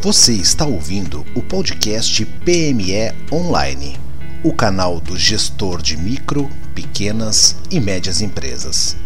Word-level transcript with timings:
Você 0.00 0.32
está 0.32 0.64
ouvindo 0.64 1.26
o 1.34 1.42
podcast 1.42 2.24
PME 2.24 3.12
Online, 3.32 3.96
o 4.44 4.54
canal 4.54 5.00
do 5.00 5.16
gestor 5.16 5.82
de 5.82 5.96
micro, 5.96 6.48
pequenas 6.72 7.60
e 7.68 7.80
médias 7.80 8.20
empresas. 8.20 8.96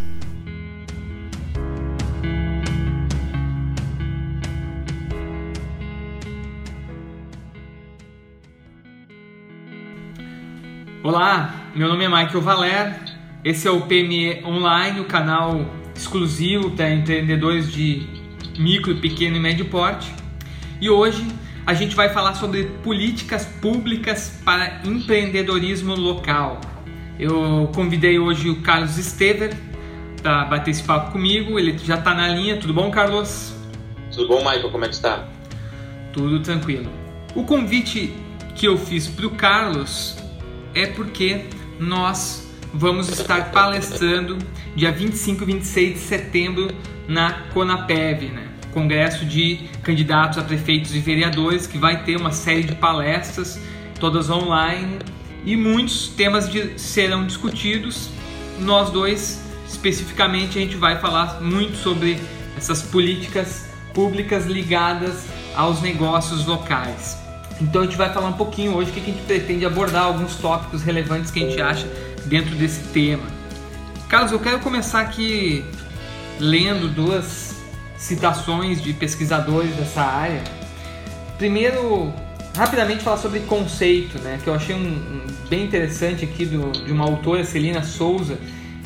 Olá, 11.02 11.72
meu 11.74 11.88
nome 11.88 12.04
é 12.04 12.08
Michael 12.08 12.42
Valer, 12.42 13.00
esse 13.42 13.66
é 13.66 13.70
o 13.70 13.80
PME 13.86 14.44
Online, 14.44 15.00
o 15.00 15.06
canal 15.06 15.64
exclusivo 15.96 16.72
para 16.72 16.92
empreendedores 16.92 17.72
de 17.72 18.06
micro, 18.58 18.94
pequeno 18.96 19.38
e 19.38 19.40
médio 19.40 19.64
porte. 19.70 20.21
E 20.82 20.90
hoje 20.90 21.24
a 21.64 21.74
gente 21.74 21.94
vai 21.94 22.08
falar 22.08 22.34
sobre 22.34 22.64
políticas 22.82 23.46
públicas 23.46 24.40
para 24.44 24.80
empreendedorismo 24.84 25.94
local. 25.94 26.60
Eu 27.16 27.70
convidei 27.72 28.18
hoje 28.18 28.50
o 28.50 28.62
Carlos 28.62 28.98
Estever 28.98 29.56
para 30.20 30.44
bater 30.46 30.72
esse 30.72 30.82
papo 30.82 31.12
comigo, 31.12 31.56
ele 31.56 31.78
já 31.78 31.94
está 31.94 32.12
na 32.12 32.26
linha. 32.26 32.56
Tudo 32.56 32.74
bom, 32.74 32.90
Carlos? 32.90 33.54
Tudo 34.12 34.26
bom, 34.26 34.38
Michael? 34.38 34.72
Como 34.72 34.84
é 34.84 34.88
que 34.88 34.94
está? 34.94 35.28
Tudo 36.12 36.40
tranquilo. 36.40 36.90
O 37.32 37.44
convite 37.44 38.12
que 38.56 38.66
eu 38.66 38.76
fiz 38.76 39.06
para 39.06 39.26
o 39.28 39.30
Carlos 39.30 40.16
é 40.74 40.86
porque 40.86 41.44
nós 41.78 42.52
vamos 42.74 43.08
estar 43.08 43.52
palestrando 43.52 44.36
dia 44.74 44.90
25 44.90 45.44
e 45.44 45.46
26 45.46 45.92
de 45.92 45.98
setembro 46.00 46.74
na 47.06 47.34
Conapev, 47.54 48.32
né? 48.32 48.51
Congresso 48.72 49.24
de 49.24 49.68
Candidatos 49.82 50.38
a 50.38 50.42
Prefeitos 50.42 50.94
e 50.94 50.98
Vereadores, 50.98 51.66
que 51.66 51.78
vai 51.78 52.02
ter 52.02 52.16
uma 52.16 52.32
série 52.32 52.64
de 52.64 52.74
palestras, 52.74 53.60
todas 54.00 54.30
online, 54.30 54.98
e 55.44 55.56
muitos 55.56 56.08
temas 56.08 56.50
de, 56.50 56.78
serão 56.78 57.26
discutidos. 57.26 58.10
Nós 58.58 58.90
dois, 58.90 59.42
especificamente, 59.68 60.58
a 60.58 60.62
gente 60.62 60.76
vai 60.76 60.98
falar 60.98 61.40
muito 61.40 61.76
sobre 61.76 62.18
essas 62.56 62.82
políticas 62.82 63.66
públicas 63.92 64.46
ligadas 64.46 65.26
aos 65.54 65.82
negócios 65.82 66.46
locais. 66.46 67.18
Então 67.60 67.82
a 67.82 67.84
gente 67.84 67.96
vai 67.96 68.12
falar 68.12 68.28
um 68.28 68.34
pouquinho 68.34 68.74
hoje 68.74 68.90
o 68.90 68.94
que 68.94 69.00
a 69.00 69.04
gente 69.04 69.22
pretende 69.22 69.64
abordar, 69.64 70.04
alguns 70.04 70.36
tópicos 70.36 70.82
relevantes 70.82 71.30
que 71.30 71.42
a 71.42 71.48
gente 71.48 71.60
acha 71.60 71.86
dentro 72.24 72.54
desse 72.54 72.80
tema. 72.88 73.22
Carlos, 74.08 74.32
eu 74.32 74.40
quero 74.40 74.58
começar 74.60 75.00
aqui 75.00 75.64
lendo 76.38 76.88
duas 76.88 77.51
citações 78.02 78.82
de 78.82 78.92
pesquisadores 78.92 79.74
dessa 79.76 80.02
área. 80.02 80.42
Primeiro, 81.38 82.12
rapidamente 82.56 83.04
falar 83.04 83.16
sobre 83.16 83.40
conceito, 83.40 84.18
né, 84.18 84.40
que 84.42 84.48
eu 84.48 84.54
achei 84.54 84.74
um, 84.74 84.80
um 84.80 85.26
bem 85.48 85.64
interessante 85.64 86.24
aqui 86.24 86.44
do, 86.44 86.72
de 86.84 86.90
uma 86.90 87.04
autora, 87.04 87.44
Celina 87.44 87.84
Souza. 87.84 88.38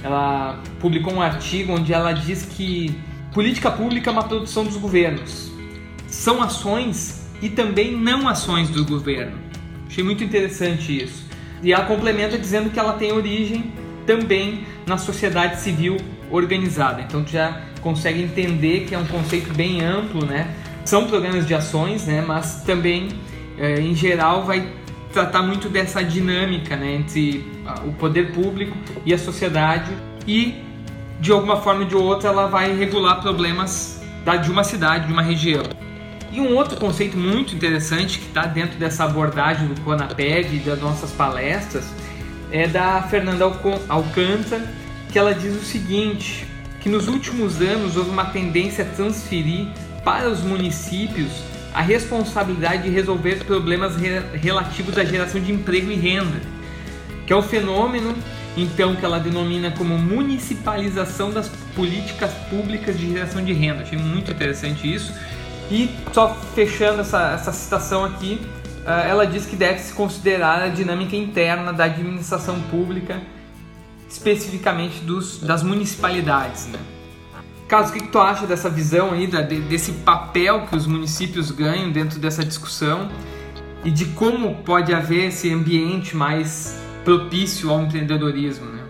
Ela 0.03 0.63
publicou 0.79 1.15
um 1.15 1.23
artigo 1.23 1.73
onde 1.73 1.95
ela 1.95 2.13
diz 2.13 2.45
que 2.45 2.95
política 3.33 3.71
pública 3.71 4.11
é 4.11 4.13
uma 4.13 4.23
produção 4.23 4.65
dos 4.65 4.77
governos. 4.77 5.51
São 6.07 6.43
ações 6.43 7.27
e 7.41 7.49
também 7.49 7.97
não 7.97 8.29
ações 8.29 8.69
do 8.69 8.85
governo. 8.85 9.39
Achei 9.87 10.05
muito 10.05 10.23
interessante 10.23 11.05
isso. 11.05 11.25
E 11.63 11.73
ela 11.73 11.87
complementa 11.87 12.39
dizendo 12.39 12.69
que 12.69 12.79
ela 12.79 12.93
tem 12.93 13.13
origem 13.13 13.73
também 14.07 14.67
na 14.87 14.99
sociedade 14.99 15.59
civil 15.59 15.97
organizada. 16.31 17.03
Então 17.03 17.23
tu 17.23 17.31
já 17.31 17.61
consegue 17.81 18.23
entender 18.23 18.87
que 18.87 18.95
é 18.95 18.99
um 18.99 19.07
conceito 19.07 19.53
bem 19.55 19.83
amplo, 19.83 20.25
né? 20.25 20.55
São 20.85 21.07
programas 21.07 21.47
de 21.47 21.55
ações, 21.55 22.07
né? 22.07 22.23
Mas 22.27 22.63
também, 22.65 23.09
eh, 23.59 23.81
em 23.81 23.95
geral, 23.95 24.45
vai 24.45 24.67
tratar 25.13 25.43
muito 25.43 25.69
dessa 25.69 26.03
dinâmica, 26.05 26.77
né? 26.77 26.95
Entre 26.95 27.45
o 27.85 27.93
poder 27.93 28.33
público 28.33 28.77
e 29.05 29.15
a 29.15 29.19
sociedade 29.19 29.91
e 30.27 30.63
de 31.21 31.33
alguma 31.33 31.57
forma 31.57 31.83
ou 31.83 31.87
de 31.87 31.97
outra 31.97 32.29
ela 32.29 32.47
vai 32.47 32.75
regular 32.77 33.21
problemas 33.21 34.03
de 34.43 34.51
uma 34.51 34.65
cidade, 34.65 35.07
de 35.07 35.13
uma 35.13 35.23
região. 35.23 35.63
E 36.33 36.41
um 36.41 36.55
outro 36.55 36.77
conceito 36.77 37.17
muito 37.17 37.55
interessante 37.55 38.19
que 38.19 38.27
está 38.27 38.45
dentro 38.47 38.79
dessa 38.79 39.05
abordagem 39.05 39.69
do 39.69 39.81
Conaped 39.83 40.55
e 40.55 40.59
das 40.59 40.81
nossas 40.81 41.13
palestras 41.13 41.87
é 42.51 42.67
da 42.67 43.03
Fernanda 43.03 43.45
Alcântara, 43.89 44.69
que 45.17 45.21
ela 45.21 45.35
diz 45.35 45.57
o 45.57 45.65
seguinte, 45.65 46.47
que 46.79 46.91
nos 46.91 47.09
últimos 47.09 47.63
anos 47.63 47.97
houve 47.97 48.11
uma 48.11 48.27
tendência 48.27 48.85
a 48.85 48.87
transferir 48.87 49.67
para 50.05 50.29
os 50.29 50.43
municípios 50.43 51.43
a 51.73 51.81
responsabilidade 51.81 52.83
de 52.83 52.91
resolver 52.91 53.43
problemas 53.47 53.95
relativos 54.35 54.99
à 54.99 55.07
geração 55.07 55.41
de 55.41 55.51
emprego 55.51 55.91
e 55.91 55.95
renda, 55.95 56.39
que 57.27 57.33
é 57.33 57.37
o 57.37 57.41
fenômeno 57.41 58.15
então 58.59 58.95
que 58.95 59.07
ela 59.07 59.19
denomina 59.19 59.71
como 59.71 59.97
municipalização 59.97 61.31
das 61.31 61.49
políticas 61.75 62.35
públicas 62.51 62.99
de 62.99 63.11
geração 63.11 63.43
de 63.43 63.55
renda. 63.55 63.85
Achei 63.85 63.97
muito 63.99 64.31
interessante 64.31 64.93
isso 64.93 65.15
e 65.71 65.89
só 66.13 66.35
fechando 66.55 67.01
essa, 67.01 67.33
essa 67.33 67.53
citação 67.55 68.05
aqui, 68.05 68.39
uh, 68.85 68.91
ela 69.09 69.27
diz 69.27 69.47
que 69.47 69.57
deve 69.57 69.79
se 69.79 69.95
considerar 69.95 70.61
a 70.61 70.69
dinâmica 70.69 71.17
interna 71.17 71.73
da 71.73 71.85
administração 71.85 72.61
pública, 72.71 73.23
especificamente 74.09 75.01
dos, 75.01 75.39
das 75.39 75.63
municipalidades. 75.63 76.67
Né? 76.67 76.79
Carlos, 77.69 77.91
o 77.91 77.93
que, 77.95 78.01
que, 78.01 78.09
tu 78.09 78.19
acha 78.19 78.47
dessa 78.47 78.71
visão 78.71 79.13
aí, 79.13 79.27
da, 79.27 79.43
de, 79.43 79.61
desse 79.61 79.93
papel 79.93 80.67
que 80.67 80.77
os 80.77 80.87
municípios 80.87 81.51
ganham 81.51 81.91
dentro 81.91 82.19
dessa 82.19 82.45
discussão 82.45 83.11
e 83.85 83.91
de 83.91 84.07
como 84.07 84.63
pode 84.63 84.95
haver 84.95 85.29
esse 85.29 85.53
ambiente 85.53 86.17
mais 86.17 86.81
propício 87.05 87.71
ao 87.71 87.83
empreendedorismo? 87.83 88.67
Né? 88.67 88.83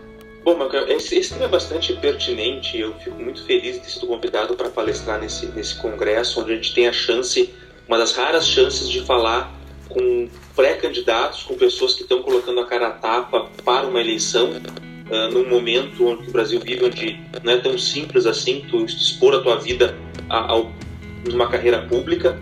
Bom, 0.44 0.58
esse, 0.88 1.16
esse 1.16 1.32
tema 1.32 1.46
é 1.46 1.48
bastante 1.48 1.92
pertinente. 1.94 2.78
Eu 2.78 2.94
fico 2.94 3.20
muito 3.20 3.44
feliz 3.44 3.74
de 3.74 3.80
ter 3.80 3.90
sido 3.90 4.06
convidado 4.06 4.54
para 4.54 4.68
palestrar 4.68 5.20
nesse, 5.20 5.46
nesse 5.46 5.76
congresso, 5.76 6.40
onde 6.40 6.52
a 6.52 6.54
gente 6.54 6.74
tem 6.74 6.86
a 6.86 6.92
chance, 6.92 7.52
uma 7.88 7.98
das 7.98 8.12
raras 8.14 8.46
chances 8.46 8.88
de 8.88 9.00
falar 9.00 9.52
com 9.88 10.28
pré-candidatos, 10.54 11.42
com 11.42 11.54
pessoas 11.54 11.94
que 11.94 12.02
estão 12.02 12.22
colocando 12.22 12.60
a 12.60 12.66
cara 12.66 12.88
a 12.88 12.90
tapa 12.90 13.48
para 13.64 13.86
uma 13.86 14.00
eleição, 14.00 14.50
uh, 15.10 15.32
num 15.32 15.48
momento 15.48 16.06
onde 16.06 16.28
o 16.28 16.32
Brasil 16.32 16.60
vive, 16.60 16.84
onde 16.84 17.20
não 17.42 17.52
é 17.52 17.58
tão 17.58 17.78
simples 17.78 18.26
assim 18.26 18.64
tu 18.68 18.84
expor 18.84 19.34
a 19.34 19.40
tua 19.40 19.56
vida 19.56 19.96
a, 20.28 20.52
a 20.52 20.64
uma 21.28 21.48
carreira 21.48 21.82
pública. 21.82 22.38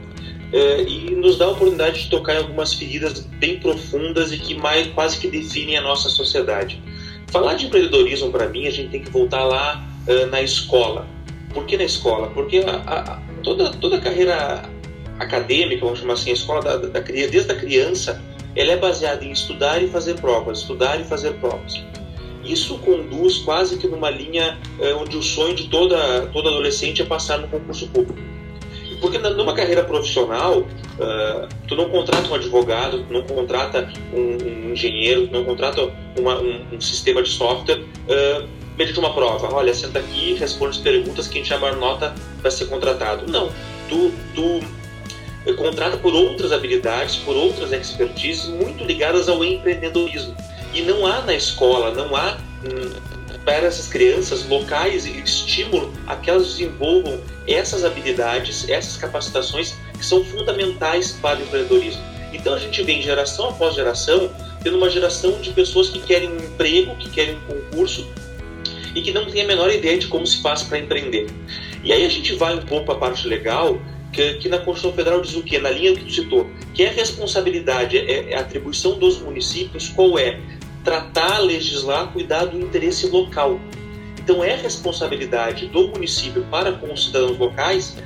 Uh, 0.53 0.87
e 0.87 1.11
nos 1.17 1.37
dá 1.39 1.47
a 1.47 1.51
oportunidade 1.51 2.05
de 2.05 2.11
tocar 2.11 2.35
em 2.35 2.39
algumas 2.39 2.75
feridas 2.75 3.21
bem 3.21 3.59
profundas 3.59 4.33
e 4.33 4.39
que 4.39 4.55
mais 4.55 4.87
quase 4.89 5.19
que 5.19 5.29
definem 5.29 5.77
a 5.77 5.81
nossa 5.81 6.09
sociedade. 6.09 6.81
Falar 7.29 7.55
de 7.55 7.67
empreendedorismo 7.67 8.31
para 8.31 8.49
mim, 8.49 8.67
a 8.67 8.71
gente 8.71 8.91
tem 8.91 9.03
que 9.03 9.11
voltar 9.11 9.45
lá 9.45 9.85
uh, 10.07 10.27
na 10.27 10.41
escola. 10.43 11.09
Por 11.53 11.67
que 11.67 11.77
na 11.77 11.85
escola? 11.85 12.31
Porque 12.31 12.59
a, 12.59 12.77
a, 12.77 13.23
toda, 13.43 13.71
toda 13.73 13.97
a 13.97 14.01
carreira 14.01 14.63
acadêmica, 15.19 15.85
vamos 15.85 16.01
chamar 16.01 16.15
assim, 16.15 16.31
a 16.31 16.35
escola 16.35 16.63
da, 16.63 16.77
da, 16.77 17.01
desde 17.01 17.51
a 17.51 17.57
criança, 17.57 18.23
ela 18.55 18.73
é 18.73 18.77
baseada 18.77 19.25
em 19.25 19.33
estudar 19.33 19.83
e 19.83 19.89
fazer 19.89 20.15
provas, 20.15 20.61
estudar 20.61 21.01
e 21.01 21.05
fazer 21.05 21.33
provas. 21.35 21.83
Isso 22.45 22.79
conduz 22.79 23.39
quase 23.39 23.79
que 23.79 23.87
numa 23.87 24.11
linha 24.11 24.59
uh, 24.79 25.03
onde 25.03 25.17
o 25.17 25.23
sonho 25.23 25.55
de 25.55 25.69
toda, 25.69 26.27
toda 26.33 26.49
adolescente 26.49 27.03
é 27.03 27.05
passar 27.05 27.39
no 27.39 27.49
concurso 27.49 27.89
público. 27.89 28.19
Porque 29.01 29.19
numa 29.19 29.55
carreira 29.55 29.85
profissional, 29.85 30.61
uh, 30.61 31.49
tu 31.69 31.77
não 31.77 31.91
contrata 31.91 32.29
um 32.29 32.35
advogado, 32.35 33.05
tu 33.07 33.13
não 33.13 33.23
contrata 33.23 33.93
um, 34.13 34.69
um 34.69 34.73
engenheiro, 34.73 35.27
tu 35.27 35.33
não 35.33 35.45
contrata 35.45 35.93
uma, 36.19 36.41
um, 36.41 36.65
um, 36.73 36.81
sistema 36.81 37.23
de 37.23 37.29
software 37.29 37.81
uh, 37.81 38.49
mediante 38.79 38.99
uma 38.99 39.13
prova. 39.13 39.53
Olha, 39.53 39.75
senta 39.75 39.99
aqui, 39.99 40.35
responde 40.35 40.79
as 40.79 40.83
perguntas, 40.83 41.29
quem 41.29 41.45
chamar 41.45 41.77
nota 41.77 42.15
para 42.41 42.51
ser 42.51 42.67
contratado. 42.67 43.31
Não, 43.31 43.51
tu, 43.89 44.13
tu 44.35 44.61
eh, 45.47 45.53
contrata 45.53 45.97
por 45.97 46.15
outras 46.15 46.53
habilidades, 46.53 47.17
por 47.17 47.37
outras 47.37 47.73
expertises 47.73 48.47
muito 48.47 48.85
ligadas 48.85 49.29
ao 49.29 49.45
empreendedorismo. 49.45 50.35
E 50.75 50.83
não 50.83 51.07
há 51.07 51.21
na 51.23 51.35
escola, 51.35 51.93
não 51.93 52.15
há 52.17 52.37
hum, 52.65 52.91
para 53.45 53.67
essas 53.67 53.87
crianças 53.87 54.45
locais 54.47 55.07
e 55.07 55.21
estímulo 55.21 55.93
a 56.07 56.17
que 56.17 56.29
elas 56.29 56.49
desenvolvam 56.49 57.21
essas 57.47 57.85
habilidades, 57.85 58.69
essas 58.69 58.97
capacitações 58.97 59.77
que 59.97 60.05
são 60.05 60.25
fundamentais 60.25 61.13
para 61.13 61.39
o 61.39 61.43
empreendedorismo. 61.43 62.03
Então 62.33 62.55
a 62.55 62.59
gente 62.59 62.83
vem 62.83 63.01
geração 63.01 63.51
após 63.51 63.75
geração 63.75 64.31
tendo 64.65 64.79
uma 64.79 64.89
geração 64.89 65.41
de 65.41 65.51
pessoas 65.53 65.91
que 65.91 66.01
querem 66.01 66.31
um 66.31 66.37
emprego, 66.39 66.97
que 66.97 67.11
querem 67.11 67.37
um 67.37 67.41
concurso 67.41 68.09
e 68.95 69.03
que 69.03 69.13
não 69.13 69.27
têm 69.27 69.43
a 69.43 69.47
menor 69.47 69.71
ideia 69.71 69.99
de 69.99 70.07
como 70.07 70.27
se 70.27 70.41
faz 70.41 70.63
para 70.63 70.79
empreender. 70.79 71.27
E 71.85 71.93
aí 71.93 72.05
a 72.05 72.09
gente 72.09 72.35
vai 72.35 72.55
um 72.55 72.63
pouco 72.63 72.87
para 72.87 72.95
a 72.95 72.99
parte 72.99 73.29
legal, 73.29 73.79
que, 74.11 74.35
que, 74.35 74.49
na 74.49 74.59
Constituição 74.59 74.93
Federal 74.93 75.21
diz 75.21 75.35
o 75.35 75.43
quê? 75.43 75.59
Na 75.59 75.71
linha 75.71 75.95
que 75.95 76.05
tu 76.05 76.13
citou, 76.13 76.49
que 76.73 76.85
é 76.85 76.89
a 76.89 76.93
responsabilidade, 76.93 77.99
é, 77.99 78.31
é 78.31 78.37
a 78.37 78.41
atribuição 78.41 78.99
dos 78.99 79.19
municípios, 79.21 79.89
qual 79.89 80.19
é? 80.19 80.41
Tratar, 80.85 81.39
legislar, 81.39 82.13
cuidar 82.13 82.45
do 82.45 82.61
interesse 82.61 83.09
local. 83.09 83.59
Então 84.21 84.45
é 84.45 84.55
responsabilidade 84.55 85.67
do 85.67 85.89
município 85.89 86.47
para 86.51 86.73
com 86.73 86.93
os 86.93 87.07
cidadãos 87.07 87.39
locais 87.39 87.97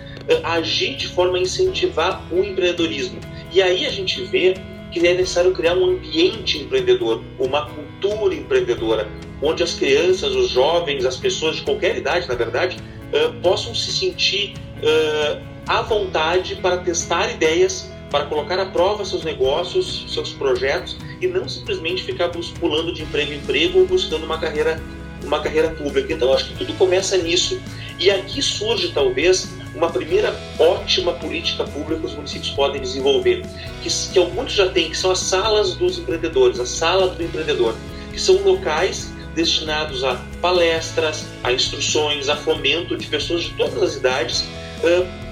agir 0.45 0.97
de 0.97 1.09
forma 1.09 1.39
a 1.39 1.41
incentivar 1.41 2.23
o 2.31 2.45
empreendedorismo. 2.45 3.19
E 3.53 3.63
aí 3.63 3.87
a 3.87 3.91
gente 3.91 4.23
vê 4.25 4.55
que 4.91 5.07
é 5.07 5.15
necessário 5.15 5.53
criar 5.53 5.75
um 5.75 5.91
ambiente 5.91 6.59
empreendedor, 6.59 7.23
uma 7.39 7.67
cultura 7.67 8.35
empreendedora, 8.35 9.09
onde 9.43 9.63
as 9.63 9.75
crianças, 9.75 10.35
os 10.35 10.51
jovens, 10.51 11.05
as 11.05 11.17
pessoas 11.17 11.57
de 11.57 11.63
qualquer 11.63 11.97
idade, 11.97 12.27
na 12.27 12.35
verdade, 12.35 12.79
uh, 13.13 13.33
possam 13.41 13.75
se 13.75 13.93
sentir 13.93 14.55
uh, 14.83 15.43
à 15.67 15.83
vontade 15.83 16.57
para 16.57 16.79
testar 16.79 17.31
ideias, 17.31 17.91
para 18.11 18.25
colocar 18.25 18.59
à 18.59 18.67
prova 18.67 19.05
seus 19.05 19.23
negócios, 19.25 20.07
seus 20.09 20.33
projetos 20.33 20.97
e 21.21 21.27
não 21.27 21.49
simplesmente 21.49 22.03
ficar 22.03 22.31
pulando 22.61 22.93
de 22.93 23.03
emprego 23.03 23.33
em 23.33 23.37
emprego 23.37 23.81
ou 23.81 23.87
buscando 23.87 24.25
uma 24.25 24.39
carreira, 24.39 24.81
uma 25.25 25.41
carreira 25.41 25.71
pública. 25.71 26.13
Então, 26.13 26.33
acho 26.33 26.47
que 26.47 26.59
tudo 26.59 26.73
começa 26.75 27.17
nisso. 27.17 27.61
E 27.99 28.11
aqui 28.11 28.41
surge, 28.41 28.93
talvez, 28.93 29.49
uma 29.75 29.91
primeira 29.91 30.35
ótima 30.59 31.13
política 31.15 31.65
pública 31.65 32.01
que 32.01 32.07
os 32.07 32.15
municípios 32.15 32.51
podem 32.51 32.81
desenvolver, 32.81 33.43
que, 33.83 33.89
que 33.89 34.21
muitos 34.21 34.55
já 34.55 34.69
têm, 34.69 34.91
que 34.91 34.97
são 34.97 35.11
as 35.11 35.19
salas 35.19 35.75
dos 35.75 35.99
empreendedores, 35.99 36.61
a 36.61 36.67
sala 36.67 37.09
do 37.09 37.23
empreendedor, 37.23 37.75
que 38.13 38.21
são 38.21 38.37
locais 38.43 39.11
destinados 39.35 40.03
a 40.03 40.15
palestras, 40.41 41.27
a 41.45 41.53
instruções, 41.53 42.29
a 42.29 42.37
fomento 42.37 42.97
de 42.97 43.07
pessoas 43.07 43.45
de 43.45 43.51
todas 43.51 43.81
as 43.83 43.95
idades, 43.95 44.45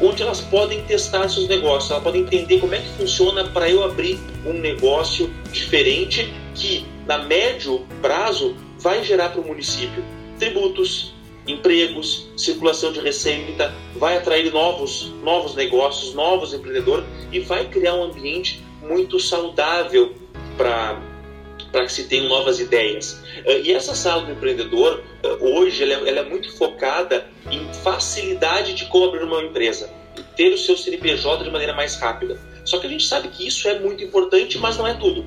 onde 0.00 0.22
elas 0.22 0.40
podem 0.40 0.82
testar 0.82 1.28
seus 1.28 1.48
negócios, 1.48 1.90
elas 1.90 2.02
podem 2.02 2.22
entender 2.22 2.60
como 2.60 2.74
é 2.74 2.78
que 2.78 2.88
funciona 2.90 3.44
para 3.44 3.68
eu 3.68 3.84
abrir 3.84 4.18
um 4.44 4.52
negócio 4.52 5.32
diferente 5.52 6.32
que, 6.54 6.84
na 7.06 7.18
médio 7.18 7.86
prazo, 8.02 8.56
vai 8.78 9.04
gerar 9.04 9.30
para 9.30 9.40
o 9.40 9.46
município 9.46 10.02
tributos, 10.38 11.14
empregos, 11.46 12.28
circulação 12.36 12.92
de 12.92 13.00
receita, 13.00 13.74
vai 13.96 14.16
atrair 14.16 14.52
novos, 14.52 15.12
novos 15.22 15.54
negócios, 15.54 16.14
novos 16.14 16.52
empreendedores 16.52 17.06
e 17.32 17.40
vai 17.40 17.68
criar 17.68 17.94
um 17.94 18.04
ambiente 18.04 18.62
muito 18.82 19.18
saudável 19.18 20.14
para 20.56 21.00
para 21.72 21.84
que 21.84 21.92
se 21.92 22.04
tenham 22.08 22.28
novas 22.28 22.60
ideias. 22.60 23.22
Eh, 23.44 23.62
e 23.64 23.72
essa 23.72 23.94
sala 23.94 24.22
do 24.22 24.32
empreendedor, 24.32 25.02
eh, 25.22 25.36
hoje, 25.40 25.82
ela 25.82 25.92
é, 25.92 26.08
ela 26.08 26.20
é 26.20 26.24
muito 26.24 26.56
focada 26.56 27.26
em 27.50 27.66
facilidade 27.82 28.74
de 28.74 28.86
como 28.86 29.06
abrir 29.06 29.24
uma 29.24 29.42
empresa, 29.42 29.90
ter 30.36 30.52
o 30.52 30.58
seu 30.58 30.76
CNPJ 30.76 31.44
de 31.44 31.50
maneira 31.50 31.74
mais 31.74 31.96
rápida. 31.96 32.38
Só 32.64 32.78
que 32.78 32.86
a 32.86 32.90
gente 32.90 33.06
sabe 33.06 33.28
que 33.28 33.46
isso 33.46 33.68
é 33.68 33.78
muito 33.78 34.02
importante, 34.02 34.58
mas 34.58 34.76
não 34.76 34.86
é 34.86 34.94
tudo. 34.94 35.24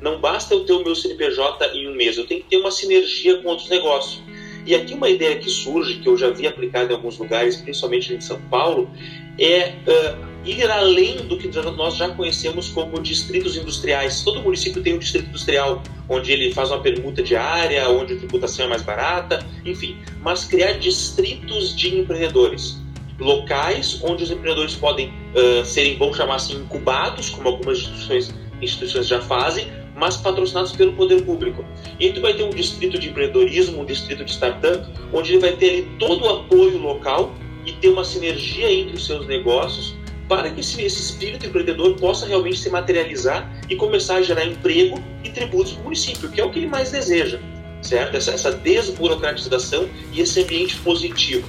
Não 0.00 0.20
basta 0.20 0.54
eu 0.54 0.64
ter 0.64 0.72
o 0.72 0.84
meu 0.84 0.94
CNPJ 0.94 1.74
em 1.74 1.88
um 1.88 1.94
mês, 1.94 2.16
eu 2.16 2.26
tenho 2.26 2.42
que 2.42 2.48
ter 2.48 2.56
uma 2.56 2.70
sinergia 2.70 3.38
com 3.42 3.48
outros 3.48 3.68
negócios. 3.68 4.22
E 4.64 4.74
aqui 4.74 4.94
uma 4.94 5.08
ideia 5.08 5.38
que 5.38 5.48
surge, 5.48 5.96
que 5.96 6.08
eu 6.08 6.16
já 6.16 6.30
vi 6.30 6.46
aplicada 6.46 6.92
em 6.92 6.96
alguns 6.96 7.18
lugares, 7.18 7.56
principalmente 7.56 8.12
em 8.12 8.20
São 8.20 8.40
Paulo, 8.50 8.90
é 9.38 9.72
uh, 9.86 10.27
ir 10.48 10.70
além 10.70 11.16
do 11.26 11.36
que 11.36 11.48
nós 11.76 11.96
já 11.96 12.08
conhecemos 12.08 12.68
como 12.70 13.00
distritos 13.00 13.56
industriais. 13.56 14.22
Todo 14.22 14.42
município 14.42 14.82
tem 14.82 14.94
um 14.94 14.98
distrito 14.98 15.28
industrial, 15.28 15.82
onde 16.08 16.32
ele 16.32 16.52
faz 16.52 16.70
uma 16.70 16.80
permuta 16.80 17.22
diária, 17.22 17.88
onde 17.90 18.14
a 18.14 18.16
tributação 18.16 18.64
é 18.64 18.68
mais 18.68 18.82
barata, 18.82 19.44
enfim. 19.64 19.98
Mas 20.22 20.44
criar 20.44 20.72
distritos 20.72 21.76
de 21.76 21.98
empreendedores. 21.98 22.78
Locais 23.18 24.00
onde 24.02 24.22
os 24.22 24.30
empreendedores 24.30 24.74
podem 24.74 25.08
uh, 25.08 25.64
serem, 25.64 25.98
vamos 25.98 26.16
chamar 26.16 26.36
assim, 26.36 26.54
incubados, 26.54 27.30
como 27.30 27.48
algumas 27.48 27.78
instituições, 27.78 28.34
instituições 28.62 29.06
já 29.06 29.20
fazem, 29.20 29.66
mas 29.96 30.16
patrocinados 30.16 30.72
pelo 30.72 30.92
poder 30.92 31.22
público. 31.22 31.64
E 31.98 32.06
aí 32.06 32.12
tu 32.12 32.20
vai 32.20 32.32
ter 32.32 32.44
um 32.44 32.50
distrito 32.50 32.98
de 32.98 33.08
empreendedorismo, 33.10 33.82
um 33.82 33.84
distrito 33.84 34.24
de 34.24 34.30
startup, 34.30 34.88
onde 35.12 35.32
ele 35.32 35.40
vai 35.40 35.52
ter 35.56 35.70
ali 35.70 35.82
todo 35.98 36.24
o 36.24 36.28
apoio 36.28 36.78
local 36.78 37.34
e 37.66 37.72
ter 37.72 37.88
uma 37.88 38.04
sinergia 38.04 38.72
entre 38.72 38.96
os 38.96 39.04
seus 39.04 39.26
negócios 39.26 39.98
para 40.28 40.50
que 40.50 40.60
esse, 40.60 40.84
espírito 40.84 41.46
empreendedor 41.46 41.96
possa 41.96 42.26
realmente 42.26 42.58
se 42.58 42.68
materializar 42.68 43.50
e 43.68 43.74
começar 43.74 44.16
a 44.16 44.22
gerar 44.22 44.44
emprego 44.44 45.02
e 45.24 45.30
tributos 45.30 45.72
para 45.72 45.80
o 45.80 45.84
município, 45.84 46.28
que 46.28 46.40
é 46.40 46.44
o 46.44 46.50
que 46.50 46.58
ele 46.58 46.68
mais 46.68 46.90
deseja, 46.90 47.40
certo? 47.80 48.16
Essa, 48.16 48.32
essa 48.32 48.52
desburocratização 48.52 49.88
e 50.12 50.20
esse 50.20 50.42
ambiente 50.42 50.76
positivo. 50.76 51.48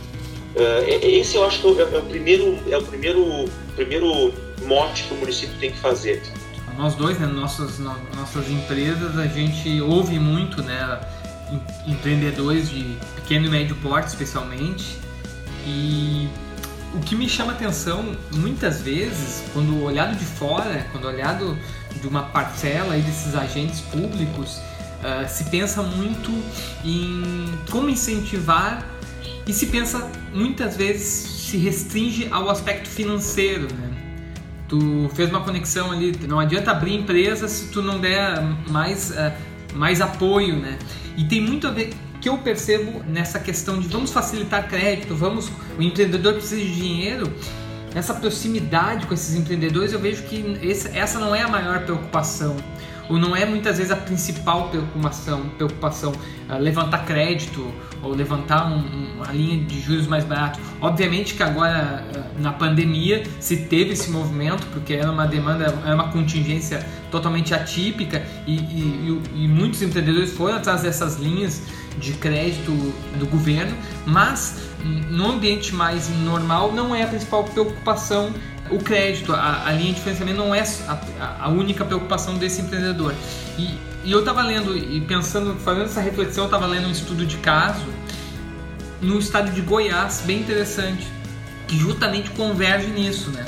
Uh, 0.55 1.05
esse 1.05 1.35
eu 1.35 1.45
acho 1.45 1.61
que 1.61 1.67
é, 1.67 1.81
é, 1.81 1.97
o 1.99 2.01
primeiro, 2.03 2.57
é 2.69 2.77
o 2.77 2.83
primeiro, 2.83 3.45
primeiro 3.75 4.33
mote 4.65 5.03
que 5.03 5.13
o 5.13 5.17
município 5.17 5.55
tem 5.59 5.71
que 5.71 5.77
fazer. 5.77 6.23
Nós 6.77 6.95
dois, 6.95 7.19
né, 7.19 7.27
nossas, 7.27 7.77
nossas 7.77 8.49
empresas, 8.49 9.17
a 9.17 9.27
gente 9.27 9.81
ouve 9.81 10.17
muito, 10.17 10.63
né, 10.63 10.99
empreendedores 11.85 12.69
de 12.69 12.97
pequeno 13.15 13.47
e 13.47 13.49
médio 13.49 13.75
porte, 13.77 14.07
especialmente, 14.07 14.97
e 15.67 16.29
o 16.93 16.99
que 16.99 17.15
me 17.15 17.29
chama 17.29 17.51
atenção 17.51 18.15
muitas 18.31 18.81
vezes, 18.81 19.43
quando 19.53 19.83
olhado 19.83 20.17
de 20.17 20.25
fora, 20.25 20.85
quando 20.91 21.05
olhado 21.05 21.57
de 22.01 22.07
uma 22.07 22.23
parcela 22.23 22.93
aí 22.93 23.01
desses 23.01 23.35
agentes 23.35 23.81
públicos, 23.81 24.57
uh, 24.57 25.27
se 25.27 25.45
pensa 25.45 25.83
muito 25.83 26.31
em 26.83 27.53
como 27.69 27.89
incentivar 27.89 28.85
e 29.45 29.53
se 29.53 29.67
pensa 29.67 30.09
muitas 30.33 30.75
vezes 30.75 31.39
se 31.49 31.57
restringe 31.57 32.27
ao 32.31 32.49
aspecto 32.49 32.87
financeiro, 32.87 33.67
né? 33.73 33.89
Tu 34.67 35.09
fez 35.15 35.29
uma 35.29 35.41
conexão 35.41 35.91
ali, 35.91 36.15
não 36.27 36.39
adianta 36.39 36.69
abrir 36.69 36.93
empresa 36.93 37.47
se 37.47 37.69
tu 37.69 37.81
não 37.81 37.99
der 37.99 38.39
mais, 38.67 39.11
uh, 39.11 39.31
mais 39.73 40.01
apoio, 40.01 40.55
né? 40.55 40.77
E 41.17 41.23
tem 41.23 41.41
muito 41.41 41.67
a 41.67 41.71
ver 41.71 41.93
que 42.21 42.29
eu 42.29 42.37
percebo 42.37 43.03
nessa 43.07 43.39
questão 43.39 43.79
de 43.79 43.87
vamos 43.87 44.11
facilitar 44.11 44.67
crédito, 44.67 45.15
vamos 45.15 45.49
o 45.77 45.81
empreendedor 45.81 46.33
precisa 46.33 46.61
de 46.61 46.75
dinheiro, 46.75 47.33
nessa 47.93 48.13
proximidade 48.13 49.05
com 49.07 49.13
esses 49.13 49.35
empreendedores 49.35 49.93
eu 49.93 49.99
vejo 49.99 50.23
que 50.23 50.59
essa 50.93 51.19
não 51.19 51.33
é 51.33 51.41
a 51.41 51.47
maior 51.47 51.83
preocupação 51.83 52.55
ou 53.09 53.17
não 53.17 53.35
é 53.35 53.45
muitas 53.45 53.77
vezes 53.77 53.91
a 53.91 53.95
principal 53.95 54.69
preocupação, 54.69 55.49
preocupação 55.57 56.11
uh, 56.11 56.57
levantar 56.59 57.05
crédito 57.05 57.73
ou 58.01 58.13
levantar 58.13 58.71
um, 58.71 59.15
uma 59.15 59.33
linha 59.33 59.65
de 59.65 59.81
juros 59.81 60.07
mais 60.07 60.23
barato. 60.23 60.59
Obviamente 60.79 61.33
que 61.33 61.43
agora 61.43 62.05
uh, 62.15 62.41
na 62.41 62.53
pandemia 62.53 63.23
se 63.39 63.57
teve 63.57 63.93
esse 63.93 64.11
movimento 64.11 64.65
porque 64.67 64.93
era 64.93 65.11
uma 65.11 65.25
demanda, 65.25 65.65
era 65.83 65.95
uma 65.95 66.11
contingência 66.11 66.85
totalmente 67.09 67.53
atípica 67.53 68.23
e, 68.45 68.55
e, 68.55 69.21
e, 69.35 69.43
e 69.43 69.47
muitos 69.47 69.81
empreendedores 69.81 70.31
foram 70.31 70.57
atrás 70.57 70.83
dessas 70.83 71.17
linhas 71.17 71.63
de 71.97 72.13
crédito 72.13 72.71
do 73.17 73.25
governo, 73.25 73.75
mas 74.05 74.69
no 75.09 75.31
ambiente 75.31 75.75
mais 75.75 76.09
normal 76.23 76.71
não 76.71 76.95
é 76.95 77.03
a 77.03 77.07
principal 77.07 77.43
preocupação 77.43 78.31
o 78.71 78.79
crédito, 78.79 79.33
a, 79.33 79.67
a 79.67 79.71
linha 79.71 79.93
de 79.93 80.01
financiamento 80.01 80.37
não 80.37 80.53
é 80.53 80.63
a, 80.87 81.45
a 81.45 81.49
única 81.49 81.83
preocupação 81.85 82.35
desse 82.37 82.61
empreendedor. 82.61 83.13
E, 83.57 83.77
e 84.03 84.11
eu 84.11 84.19
estava 84.19 84.41
lendo 84.41 84.77
e 84.77 85.01
pensando, 85.01 85.55
fazendo 85.59 85.85
essa 85.85 86.01
reflexão, 86.01 86.45
eu 86.45 86.47
estava 86.47 86.65
lendo 86.65 86.87
um 86.87 86.91
estudo 86.91 87.25
de 87.25 87.37
caso 87.37 87.85
no 89.01 89.17
estado 89.19 89.51
de 89.51 89.61
Goiás, 89.61 90.23
bem 90.25 90.39
interessante, 90.39 91.07
que 91.67 91.77
justamente 91.77 92.29
converge 92.31 92.87
nisso, 92.87 93.29
né? 93.31 93.45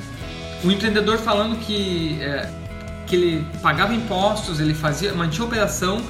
O 0.63 0.71
empreendedor 0.71 1.17
falando 1.17 1.57
que, 1.59 2.21
é, 2.21 2.49
que 3.07 3.15
ele 3.15 3.47
pagava 3.61 3.93
impostos, 3.93 4.59
ele 4.59 4.73
fazia, 4.73 5.13
mantinha 5.13 5.45
operação, 5.45 6.01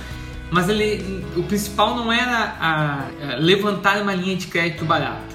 mas 0.52 0.68
ele, 0.68 1.26
o 1.36 1.44
principal 1.44 1.96
não 1.96 2.12
era 2.12 2.56
a, 2.60 3.08
a 3.34 3.36
levantar 3.38 4.02
uma 4.02 4.14
linha 4.14 4.36
de 4.36 4.48
crédito 4.48 4.84
barata. 4.84 5.31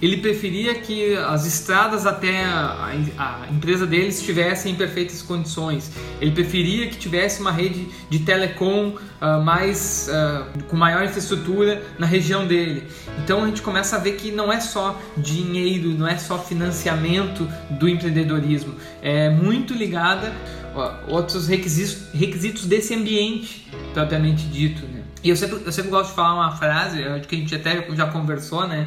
Ele 0.00 0.18
preferia 0.18 0.74
que 0.76 1.14
as 1.16 1.44
estradas 1.44 2.06
até 2.06 2.44
a, 2.44 2.92
a, 3.18 3.42
a, 3.42 3.50
empresa 3.50 3.84
dele 3.84 4.08
estivessem 4.08 4.72
em 4.72 4.76
perfeitas 4.76 5.22
condições. 5.22 5.90
Ele 6.20 6.30
preferia 6.30 6.88
que 6.88 6.96
tivesse 6.96 7.40
uma 7.40 7.50
rede 7.50 7.88
de 8.08 8.20
telecom 8.20 8.90
uh, 8.90 9.42
mais 9.42 10.08
uh, 10.08 10.64
com 10.64 10.76
maior 10.76 11.04
infraestrutura 11.04 11.82
na 11.98 12.06
região 12.06 12.46
dele. 12.46 12.84
Então 13.24 13.42
a 13.42 13.46
gente 13.46 13.60
começa 13.60 13.96
a 13.96 13.98
ver 13.98 14.12
que 14.12 14.30
não 14.30 14.52
é 14.52 14.60
só 14.60 15.00
dinheiro, 15.16 15.90
não 15.90 16.06
é 16.06 16.16
só 16.16 16.38
financiamento 16.38 17.48
do 17.70 17.88
empreendedorismo, 17.88 18.74
é 19.02 19.28
muito 19.28 19.74
ligada 19.74 20.32
outros 21.08 21.48
requisitos, 21.48 22.12
requisitos 22.14 22.66
desse 22.66 22.94
ambiente 22.94 23.68
propriamente 23.92 24.44
dito, 24.44 24.86
né? 24.86 25.02
E 25.24 25.30
eu 25.30 25.36
sempre, 25.36 25.60
eu 25.64 25.72
sempre 25.72 25.90
gosto 25.90 26.10
de 26.10 26.14
falar 26.14 26.34
uma 26.34 26.56
frase, 26.56 26.98
que 27.26 27.34
a 27.34 27.38
gente 27.38 27.54
até 27.54 27.84
já 27.94 28.06
conversou, 28.06 28.68
né? 28.68 28.86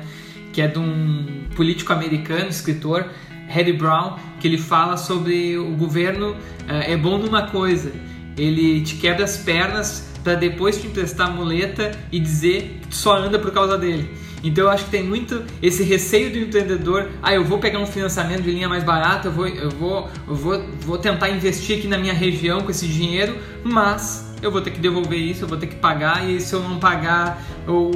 Que 0.52 0.62
é 0.62 0.68
de 0.68 0.80
um 0.80 1.46
político 1.56 1.94
americano, 1.94 2.50
escritor, 2.50 3.06
Harry 3.48 3.74
Brown, 3.74 4.16
que 4.40 4.48
ele 4.48 4.58
fala 4.58 4.98
sobre 4.98 5.58
o 5.58 5.72
governo 5.76 6.36
é, 6.68 6.94
é 6.94 6.98
bom 6.98 7.18
numa 7.18 7.44
coisa, 7.44 7.92
ele 8.38 8.82
te 8.82 8.96
quebra 8.96 9.26
as 9.26 9.38
pernas 9.38 10.10
para 10.24 10.36
depois 10.36 10.80
te 10.80 10.88
emprestar 10.88 11.32
muleta 11.32 11.92
e 12.12 12.20
dizer 12.20 12.80
que 12.82 12.88
tu 12.90 12.96
só 12.96 13.18
anda 13.18 13.38
por 13.40 13.52
causa 13.52 13.78
dele. 13.78 14.10
Então 14.44 14.66
eu 14.66 14.70
acho 14.70 14.86
que 14.86 14.92
tem 14.92 15.04
muito 15.04 15.44
esse 15.62 15.84
receio 15.84 16.32
do 16.32 16.38
empreendedor, 16.38 17.10
ah, 17.22 17.34
eu 17.34 17.44
vou 17.44 17.60
pegar 17.60 17.80
um 17.80 17.86
financiamento 17.86 18.42
de 18.42 18.52
linha 18.52 18.68
mais 18.68 18.84
barata, 18.84 19.28
eu 19.28 19.32
vou, 19.32 19.48
eu 19.48 19.70
vou, 19.70 20.10
eu 20.28 20.36
vou, 20.36 20.66
vou 20.82 20.98
tentar 20.98 21.30
investir 21.30 21.78
aqui 21.78 21.88
na 21.88 21.98
minha 21.98 22.14
região 22.14 22.62
com 22.62 22.72
esse 22.72 22.88
dinheiro, 22.88 23.38
mas 23.64 24.31
eu 24.42 24.52
vou 24.52 24.62
ter 24.62 24.72
que 24.72 24.80
devolver 24.80 25.20
isso, 25.20 25.44
eu 25.44 25.48
vou 25.48 25.58
ter 25.58 25.68
que 25.68 25.76
pagar, 25.76 26.28
e 26.28 26.40
se 26.40 26.54
eu 26.54 26.62
não 26.62 26.80
pagar, 26.80 27.42
ou, 27.68 27.92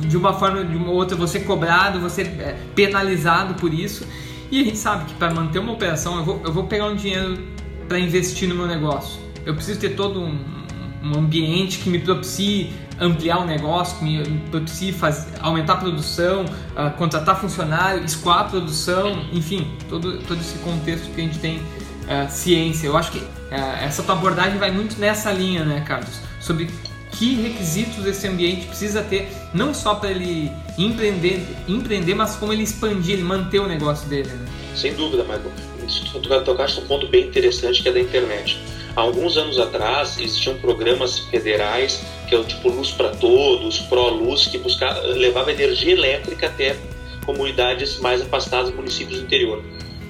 de 0.00 0.16
uma 0.16 0.32
forma 0.32 0.58
ou 0.58 0.64
de 0.64 0.76
uma 0.76 0.90
outra, 0.90 1.26
ser 1.26 1.40
cobrado, 1.40 2.08
ser 2.08 2.26
é, 2.38 2.56
penalizado 2.74 3.54
por 3.54 3.72
isso. 3.72 4.06
E 4.50 4.60
a 4.60 4.64
gente 4.64 4.78
sabe 4.78 5.06
que 5.06 5.14
para 5.14 5.32
manter 5.32 5.58
uma 5.58 5.72
operação, 5.72 6.16
eu 6.18 6.24
vou, 6.24 6.40
eu 6.44 6.52
vou 6.52 6.64
pegar 6.64 6.86
um 6.86 6.96
dinheiro 6.96 7.42
para 7.88 7.98
investir 7.98 8.48
no 8.48 8.54
meu 8.54 8.66
negócio. 8.66 9.20
Eu 9.44 9.54
preciso 9.54 9.78
ter 9.78 9.90
todo 9.90 10.20
um, 10.20 10.38
um 11.02 11.18
ambiente 11.18 11.78
que 11.78 11.90
me 11.90 11.98
propicie 11.98 12.72
ampliar 12.98 13.38
o 13.38 13.44
negócio, 13.44 13.98
que 13.98 14.04
me 14.04 14.38
propicie 14.50 14.92
fazer, 14.92 15.28
aumentar 15.40 15.74
a 15.74 15.76
produção, 15.76 16.44
uh, 16.44 16.96
contratar 16.96 17.38
funcionário, 17.40 18.04
escoar 18.04 18.40
a 18.40 18.44
produção, 18.44 19.24
enfim, 19.32 19.66
todo, 19.88 20.18
todo 20.18 20.40
esse 20.40 20.58
contexto 20.58 21.12
que 21.12 21.20
a 21.20 21.24
gente 21.24 21.38
tem 21.38 21.60
uh, 22.04 22.30
ciência. 22.30 22.86
Eu 22.86 22.96
acho 22.96 23.12
que 23.12 23.18
uh, 23.18 23.84
essa 23.84 24.02
tua 24.02 24.14
abordagem 24.14 24.58
vai 24.58 24.70
muito 24.70 24.98
nessa 24.98 25.32
linha, 25.32 25.64
né, 25.64 25.84
Carlos? 25.86 26.20
Sobre 26.40 26.68
que 27.12 27.34
requisitos 27.40 28.04
esse 28.06 28.26
ambiente 28.26 28.66
precisa 28.66 29.02
ter, 29.02 29.28
não 29.52 29.72
só 29.72 29.94
para 29.94 30.10
ele 30.10 30.50
empreender, 30.76 31.46
empreender, 31.68 32.14
mas 32.14 32.36
como 32.36 32.52
ele 32.52 32.62
expandir, 32.62 33.14
ele 33.14 33.22
manter 33.22 33.60
o 33.60 33.66
negócio 33.66 34.08
dele. 34.08 34.28
Né? 34.28 34.46
Sem 34.74 34.94
dúvida, 34.94 35.22
Michael. 35.22 35.52
Tu 36.12 36.44
tocaste 36.44 36.80
um 36.80 36.86
ponto 36.86 37.06
bem 37.08 37.26
interessante 37.26 37.82
que 37.82 37.88
é 37.88 37.92
da 37.92 38.00
internet. 38.00 38.58
Há 38.96 39.00
alguns 39.00 39.36
anos 39.36 39.58
atrás 39.58 40.18
existiam 40.18 40.56
programas 40.58 41.18
federais 41.18 42.02
que 42.28 42.34
é 42.34 42.38
o 42.38 42.44
tipo 42.44 42.68
Luz 42.68 42.90
para 42.90 43.10
Todos, 43.10 43.80
Pro 43.80 44.08
Luz, 44.08 44.46
que 44.46 44.58
buscava, 44.58 45.00
levava 45.00 45.52
energia 45.52 45.92
elétrica 45.92 46.46
até 46.46 46.76
comunidades 47.26 47.98
mais 47.98 48.22
afastadas, 48.22 48.74
municípios 48.74 49.18
do 49.18 49.24
interior. 49.24 49.62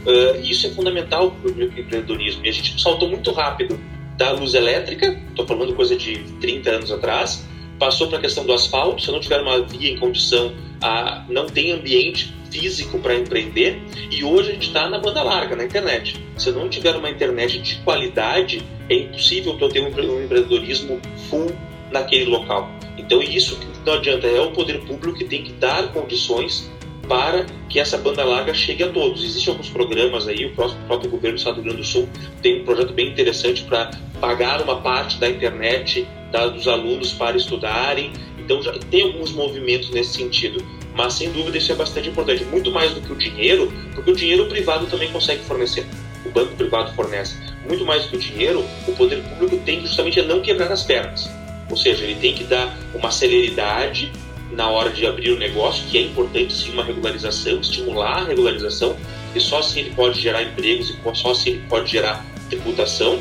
Uh, 0.04 0.40
isso 0.42 0.66
é 0.66 0.70
fundamental 0.70 1.30
para 1.30 1.50
o 1.50 1.62
empreendedorismo 1.62 2.44
e 2.44 2.48
a 2.48 2.52
gente 2.52 2.80
saltou 2.80 3.08
muito 3.08 3.32
rápido 3.32 3.80
da 4.16 4.32
luz 4.32 4.54
elétrica, 4.54 5.20
estou 5.28 5.46
falando 5.46 5.74
coisa 5.74 5.96
de 5.96 6.18
30 6.40 6.70
anos 6.70 6.92
atrás, 6.92 7.44
passou 7.78 8.08
para 8.08 8.18
a 8.18 8.20
questão 8.20 8.44
do 8.44 8.52
asfalto, 8.52 9.02
se 9.02 9.10
não 9.10 9.18
tiver 9.18 9.40
uma 9.40 9.60
via 9.62 9.90
em 9.90 9.98
condição, 9.98 10.52
a, 10.80 11.24
não 11.28 11.46
tem 11.46 11.72
ambiente 11.72 12.34
físico 12.50 12.98
para 12.98 13.16
empreender, 13.16 13.82
e 14.10 14.22
hoje 14.22 14.50
a 14.50 14.52
gente 14.52 14.68
está 14.68 14.88
na 14.88 14.98
banda 14.98 15.22
larga, 15.22 15.56
na 15.56 15.64
internet. 15.64 16.20
Se 16.36 16.52
não 16.52 16.68
tiver 16.68 16.94
uma 16.94 17.10
internet 17.10 17.58
de 17.58 17.76
qualidade, 17.76 18.62
é 18.88 18.94
impossível 18.94 19.54
tu 19.54 19.68
ter 19.68 19.80
um 19.80 19.88
empreendedorismo 19.88 21.00
full 21.28 21.50
naquele 21.90 22.26
local. 22.26 22.70
Então 22.96 23.20
isso 23.20 23.58
que 23.58 23.66
não 23.84 23.94
adianta, 23.94 24.26
é 24.26 24.40
o 24.40 24.50
poder 24.52 24.80
público 24.80 25.18
que 25.18 25.24
tem 25.24 25.42
que 25.42 25.52
dar 25.52 25.92
condições 25.92 26.70
para 27.06 27.46
que 27.68 27.78
essa 27.78 27.98
banda 27.98 28.24
larga 28.24 28.54
chegue 28.54 28.82
a 28.82 28.88
todos. 28.88 29.24
Existem 29.24 29.52
alguns 29.52 29.68
programas 29.68 30.28
aí, 30.28 30.46
o 30.46 30.54
próprio, 30.54 30.78
próprio 30.86 31.10
governo 31.10 31.36
do 31.36 31.38
Estado 31.38 31.56
do 31.56 31.62
Rio 31.62 31.72
Grande 31.72 31.82
do 31.82 31.88
Sul 31.88 32.08
tem 32.42 32.62
um 32.62 32.64
projeto 32.64 32.92
bem 32.92 33.08
interessante 33.08 33.62
para 33.62 33.90
pagar 34.20 34.62
uma 34.62 34.80
parte 34.80 35.18
da 35.18 35.28
internet 35.28 36.06
da, 36.30 36.46
dos 36.46 36.66
alunos 36.66 37.12
para 37.12 37.36
estudarem. 37.36 38.12
Então 38.38 38.62
já 38.62 38.72
tem 38.90 39.02
alguns 39.02 39.32
movimentos 39.32 39.90
nesse 39.90 40.14
sentido. 40.14 40.64
Mas 40.94 41.14
sem 41.14 41.30
dúvida 41.32 41.58
isso 41.58 41.72
é 41.72 41.74
bastante 41.74 42.08
importante, 42.08 42.44
muito 42.44 42.70
mais 42.70 42.92
do 42.92 43.00
que 43.00 43.12
o 43.12 43.16
dinheiro, 43.16 43.72
porque 43.94 44.12
o 44.12 44.14
dinheiro 44.14 44.46
privado 44.46 44.86
também 44.86 45.10
consegue 45.10 45.42
fornecer. 45.42 45.84
O 46.24 46.30
banco 46.30 46.54
privado 46.54 46.94
fornece. 46.94 47.36
Muito 47.66 47.84
mais 47.84 48.04
do 48.04 48.10
que 48.10 48.16
o 48.16 48.20
dinheiro, 48.20 48.64
o 48.86 48.92
poder 48.92 49.20
público 49.22 49.56
tem 49.64 49.80
que 49.80 49.86
justamente 49.86 50.22
não 50.22 50.40
quebrar 50.40 50.70
as 50.70 50.84
pernas. 50.84 51.28
Ou 51.68 51.76
seja, 51.76 52.04
ele 52.04 52.14
tem 52.14 52.34
que 52.34 52.44
dar 52.44 52.78
uma 52.94 53.10
celeridade 53.10 54.12
na 54.54 54.68
hora 54.70 54.90
de 54.90 55.06
abrir 55.06 55.30
o 55.30 55.38
negócio, 55.38 55.84
que 55.88 55.98
é 55.98 56.02
importante 56.02 56.52
sim 56.52 56.72
uma 56.72 56.84
regularização, 56.84 57.60
estimular 57.60 58.22
a 58.22 58.24
regularização, 58.24 58.96
e 59.34 59.40
só 59.40 59.58
assim 59.58 59.80
ele 59.80 59.90
pode 59.90 60.20
gerar 60.20 60.42
empregos 60.42 60.90
e 60.90 61.16
só 61.16 61.32
assim 61.32 61.50
ele 61.50 61.64
pode 61.68 61.90
gerar 61.90 62.24
tributação, 62.48 63.20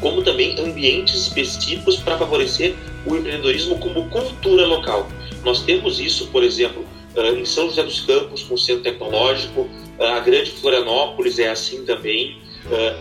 como 0.00 0.22
também 0.22 0.58
ambientes 0.60 1.14
específicos 1.22 1.96
para 1.96 2.16
favorecer 2.16 2.74
o 3.04 3.16
empreendedorismo 3.16 3.78
como 3.78 4.08
cultura 4.08 4.66
local. 4.66 5.08
Nós 5.44 5.62
temos 5.62 5.98
isso, 5.98 6.28
por 6.28 6.44
exemplo, 6.44 6.84
em 7.16 7.44
São 7.44 7.68
José 7.68 7.82
dos 7.82 8.00
Campos, 8.02 8.44
com 8.44 8.54
o 8.54 8.58
Centro 8.58 8.82
Tecnológico, 8.82 9.68
a 9.98 10.20
Grande 10.20 10.52
Florianópolis 10.52 11.40
é 11.40 11.48
assim 11.48 11.84
também, 11.84 12.38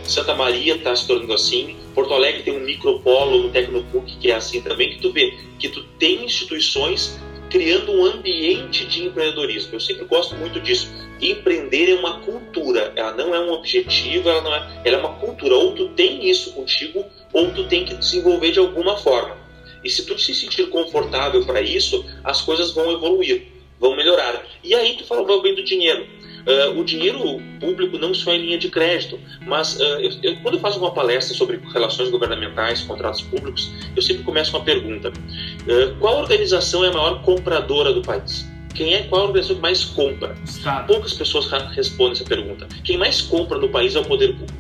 Santa 0.04 0.34
Maria 0.34 0.76
está 0.76 0.96
se 0.96 1.06
tornando 1.06 1.34
assim, 1.34 1.76
Porto 1.94 2.14
Alegre 2.14 2.42
tem 2.42 2.58
um 2.58 2.62
micropolo 2.62 3.44
no 3.44 3.50
Tecnopuc 3.50 4.18
que 4.18 4.32
é 4.32 4.36
assim 4.36 4.62
também, 4.62 4.92
que 4.92 5.02
tu 5.02 5.12
vê 5.12 5.38
que 5.60 5.70
tu 5.70 5.84
tem 6.00 6.24
instituições 6.26 7.20
criando 7.50 7.92
um 7.92 8.06
ambiente 8.06 8.86
de 8.86 9.06
empreendedorismo. 9.06 9.76
Eu 9.76 9.80
sempre 9.80 10.06
gosto 10.06 10.36
muito 10.36 10.60
disso. 10.60 10.90
Empreender 11.22 11.92
é 11.92 11.96
uma 11.96 12.20
cultura, 12.20 12.94
ela 12.96 13.14
não 13.14 13.34
é 13.34 13.40
um 13.40 13.52
objetivo, 13.52 14.30
ela 14.30 14.42
não 14.42 14.54
é, 14.54 14.82
ela 14.86 14.98
é 14.98 15.00
uma 15.00 15.14
cultura. 15.16 15.56
Ou 15.56 15.74
tu 15.74 15.90
tem 15.90 16.30
isso 16.30 16.54
contigo, 16.54 17.06
ou 17.34 17.52
tu 17.52 17.68
tem 17.68 17.86
que 17.86 17.96
desenvolver 17.96 18.52
de 18.52 18.60
alguma 18.60 18.98
forma. 18.98 19.38
E 19.84 19.90
se 19.90 20.06
tu 20.06 20.18
se 20.18 20.34
sentir 20.34 20.70
confortável 20.70 21.46
para 21.46 21.62
isso, 21.62 22.06
as 22.24 22.42
coisas 22.42 22.72
vão 22.72 22.92
evoluir, 22.92 23.48
vão 23.80 23.96
melhorar. 23.96 24.46
E 24.64 24.76
aí 24.76 24.96
tu 24.98 25.06
falou 25.06 25.42
bem 25.42 25.56
do 25.56 25.64
dinheiro. 25.64 26.06
Uh, 26.48 26.80
o 26.80 26.84
dinheiro 26.86 27.42
público 27.60 27.98
não 27.98 28.14
só 28.14 28.32
em 28.32 28.40
linha 28.40 28.58
de 28.58 28.70
crédito, 28.70 29.20
mas 29.46 29.78
uh, 29.82 29.84
eu, 30.00 30.12
eu, 30.24 30.38
quando 30.38 30.54
eu 30.54 30.62
faço 30.62 30.80
uma 30.80 30.92
palestra 30.92 31.36
sobre 31.36 31.60
relações 31.74 32.10
governamentais, 32.10 32.84
contratos 32.84 33.22
públicos, 33.24 33.70
eu 33.94 34.02
sempre 34.02 34.24
começo 34.24 34.52
com 34.52 34.58
uma 34.58 34.64
pergunta: 34.64 35.10
uh, 35.10 35.96
qual 36.00 36.20
organização 36.20 36.86
é 36.86 36.88
a 36.88 36.94
maior 36.94 37.22
compradora 37.22 37.92
do 37.92 38.02
país? 38.02 38.50
Quem 38.74 38.94
é 38.94 39.04
qual 39.04 39.24
a 39.24 39.26
organização 39.26 39.58
que 39.58 39.62
mais 39.62 39.84
compra? 39.84 40.38
Estado. 40.46 40.88
Poucas 40.88 41.14
pessoas 41.14 41.52
respondem 41.76 42.14
essa 42.14 42.24
pergunta. 42.24 42.66
Quem 42.84 42.96
mais 42.96 43.22
compra 43.22 43.58
no 43.58 43.68
país 43.68 43.96
é 43.96 44.00
o 44.00 44.06
poder 44.06 44.30
público 44.34 44.54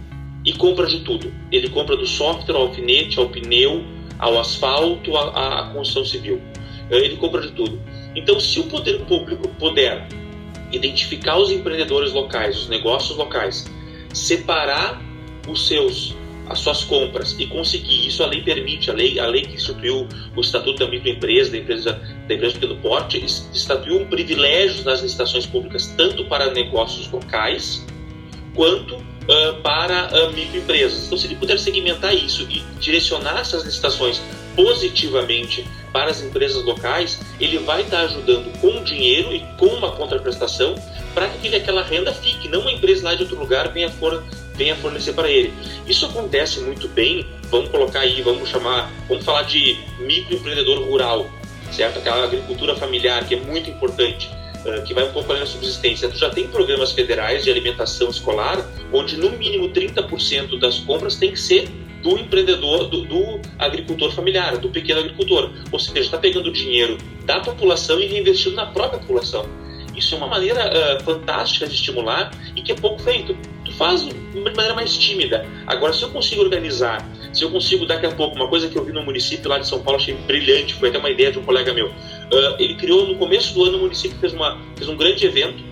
e 0.43 0.51
compra 0.53 0.87
de 0.87 1.01
tudo. 1.01 1.31
Ele 1.51 1.69
compra 1.69 1.95
do 1.95 2.05
software 2.05 2.55
ao 2.55 2.63
alfinete, 2.63 3.17
ao 3.17 3.29
pneu, 3.29 3.85
ao 4.19 4.39
asfalto, 4.39 5.15
à, 5.15 5.59
à 5.59 5.69
construção 5.69 6.03
civil. 6.03 6.41
Ele 6.89 7.15
compra 7.15 7.41
de 7.41 7.51
tudo. 7.51 7.79
Então, 8.15 8.39
se 8.39 8.59
o 8.59 8.63
poder 8.63 8.99
público 9.05 9.47
puder 9.59 10.07
identificar 10.71 11.37
os 11.37 11.51
empreendedores 11.51 12.11
locais, 12.13 12.57
os 12.57 12.69
negócios 12.69 13.17
locais, 13.17 13.65
separar 14.13 15.01
os 15.47 15.67
seus 15.67 16.15
as 16.49 16.59
suas 16.59 16.83
compras 16.83 17.35
e 17.37 17.45
conseguir. 17.45 18.07
Isso 18.07 18.23
a 18.23 18.27
lei 18.27 18.41
permite 18.41 18.89
a 18.89 18.93
lei 18.93 19.19
a 19.19 19.27
lei 19.27 19.41
que 19.41 19.55
instituiu 19.55 20.07
o 20.35 20.41
estatuto 20.41 20.79
da 20.79 20.89
microempresa 20.89 21.51
da 21.51 21.57
empresa 21.57 22.01
da 22.27 22.33
empresa 22.33 22.53
pequeno 22.53 22.77
porte 22.77 23.23
estatuiu 23.23 23.99
um 23.99 24.05
privilégio 24.07 24.83
nas 24.85 25.01
licitações 25.01 25.45
públicas 25.45 25.87
tanto 25.97 26.23
para 26.25 26.51
negócios 26.51 27.11
locais 27.11 27.85
quanto 28.55 28.97
uh, 29.27 29.61
para 29.61 30.07
uh, 30.07 30.33
microempresas 30.33 31.05
então 31.05 31.17
se 31.17 31.27
ele 31.27 31.35
puder 31.35 31.59
segmentar 31.59 32.13
isso 32.15 32.43
e 32.49 32.63
direcionar 32.79 33.39
essas 33.39 33.63
licitações 33.63 34.21
positivamente 34.55 35.65
para 35.93 36.09
as 36.09 36.21
empresas 36.21 36.63
locais, 36.63 37.19
ele 37.39 37.59
vai 37.59 37.81
estar 37.81 38.01
ajudando 38.01 38.51
com 38.59 38.83
dinheiro 38.83 39.33
e 39.33 39.39
com 39.57 39.67
uma 39.67 39.91
contraprestação 39.91 40.75
para 41.13 41.27
que 41.29 41.55
aquela 41.55 41.83
renda 41.83 42.11
fique, 42.11 42.47
não 42.47 42.61
uma 42.61 42.71
empresa 42.71 43.03
lá 43.03 43.15
de 43.15 43.23
outro 43.23 43.39
lugar 43.39 43.71
venha, 43.71 43.89
for, 43.89 44.23
venha 44.55 44.75
fornecer 44.75 45.13
para 45.13 45.29
ele. 45.29 45.53
Isso 45.87 46.05
acontece 46.05 46.59
muito 46.59 46.87
bem, 46.87 47.25
vamos 47.49 47.69
colocar 47.69 48.01
aí, 48.01 48.21
vamos 48.21 48.49
chamar, 48.49 48.91
vamos 49.07 49.23
falar 49.23 49.43
de 49.43 49.77
microempreendedor 49.99 50.79
rural, 50.83 51.29
certo? 51.71 51.99
Aquela 51.99 52.23
agricultura 52.23 52.75
familiar 52.75 53.25
que 53.27 53.35
é 53.35 53.39
muito 53.39 53.69
importante 53.69 54.29
que 54.85 54.93
vai 54.93 55.05
um 55.05 55.11
pouco 55.11 55.31
além 55.31 55.43
da 55.43 55.49
subsistência. 55.49 56.09
Tu 56.09 56.17
já 56.17 56.29
tem 56.29 56.47
programas 56.47 56.91
federais 56.91 57.43
de 57.43 57.49
alimentação 57.49 58.09
escolar, 58.09 58.63
onde 58.91 59.17
no 59.17 59.31
mínimo 59.31 59.69
30% 59.69 60.59
das 60.59 60.79
compras 60.79 61.15
tem 61.15 61.31
que 61.31 61.39
ser 61.39 61.69
do 62.01 62.17
empreendedor, 62.17 62.85
do, 62.87 63.01
do 63.01 63.41
agricultor 63.57 64.11
familiar, 64.11 64.57
do 64.57 64.69
pequeno 64.69 64.99
agricultor. 64.99 65.51
Ou 65.71 65.79
seja, 65.79 65.99
está 65.99 66.17
pegando 66.17 66.51
dinheiro 66.51 66.97
da 67.25 67.39
população 67.39 67.99
e 67.99 68.07
reinvestindo 68.07 68.55
na 68.55 68.65
própria 68.65 68.99
população. 68.99 69.45
Isso 69.95 70.13
é 70.13 70.17
uma 70.17 70.27
maneira 70.27 70.69
uh, 70.69 71.03
fantástica 71.03 71.65
de 71.65 71.73
estimular 71.73 72.31
e 72.55 72.61
que 72.61 72.71
é 72.71 72.75
pouco 72.75 73.01
feito. 73.01 73.35
Tu 73.65 73.73
faz 73.73 74.03
de 74.03 74.13
maneira 74.39 74.75
mais 74.75 74.95
tímida. 74.95 75.45
Agora, 75.65 75.91
se 75.91 76.03
eu 76.03 76.09
consigo 76.09 76.43
organizar, 76.43 77.03
se 77.33 77.43
eu 77.43 77.49
consigo 77.49 77.85
daqui 77.85 78.05
a 78.05 78.11
pouco, 78.11 78.35
uma 78.35 78.47
coisa 78.47 78.69
que 78.69 78.77
eu 78.77 78.85
vi 78.85 78.93
no 78.93 79.03
município 79.03 79.49
lá 79.49 79.57
de 79.57 79.67
São 79.67 79.81
Paulo, 79.81 79.99
achei 79.99 80.13
brilhante, 80.13 80.75
foi 80.75 80.89
até 80.89 80.99
uma 80.99 81.09
ideia 81.09 81.31
de 81.31 81.39
um 81.39 81.43
colega 81.43 81.73
meu. 81.73 81.91
Uh, 82.31 82.55
ele 82.59 82.75
criou 82.75 83.07
no 83.07 83.15
começo 83.15 83.53
do 83.53 83.63
ano, 83.63 83.77
o 83.77 83.81
município 83.81 84.17
fez, 84.19 84.33
uma, 84.33 84.59
fez 84.75 84.89
um 84.89 84.97
grande 84.97 85.25
evento 85.25 85.63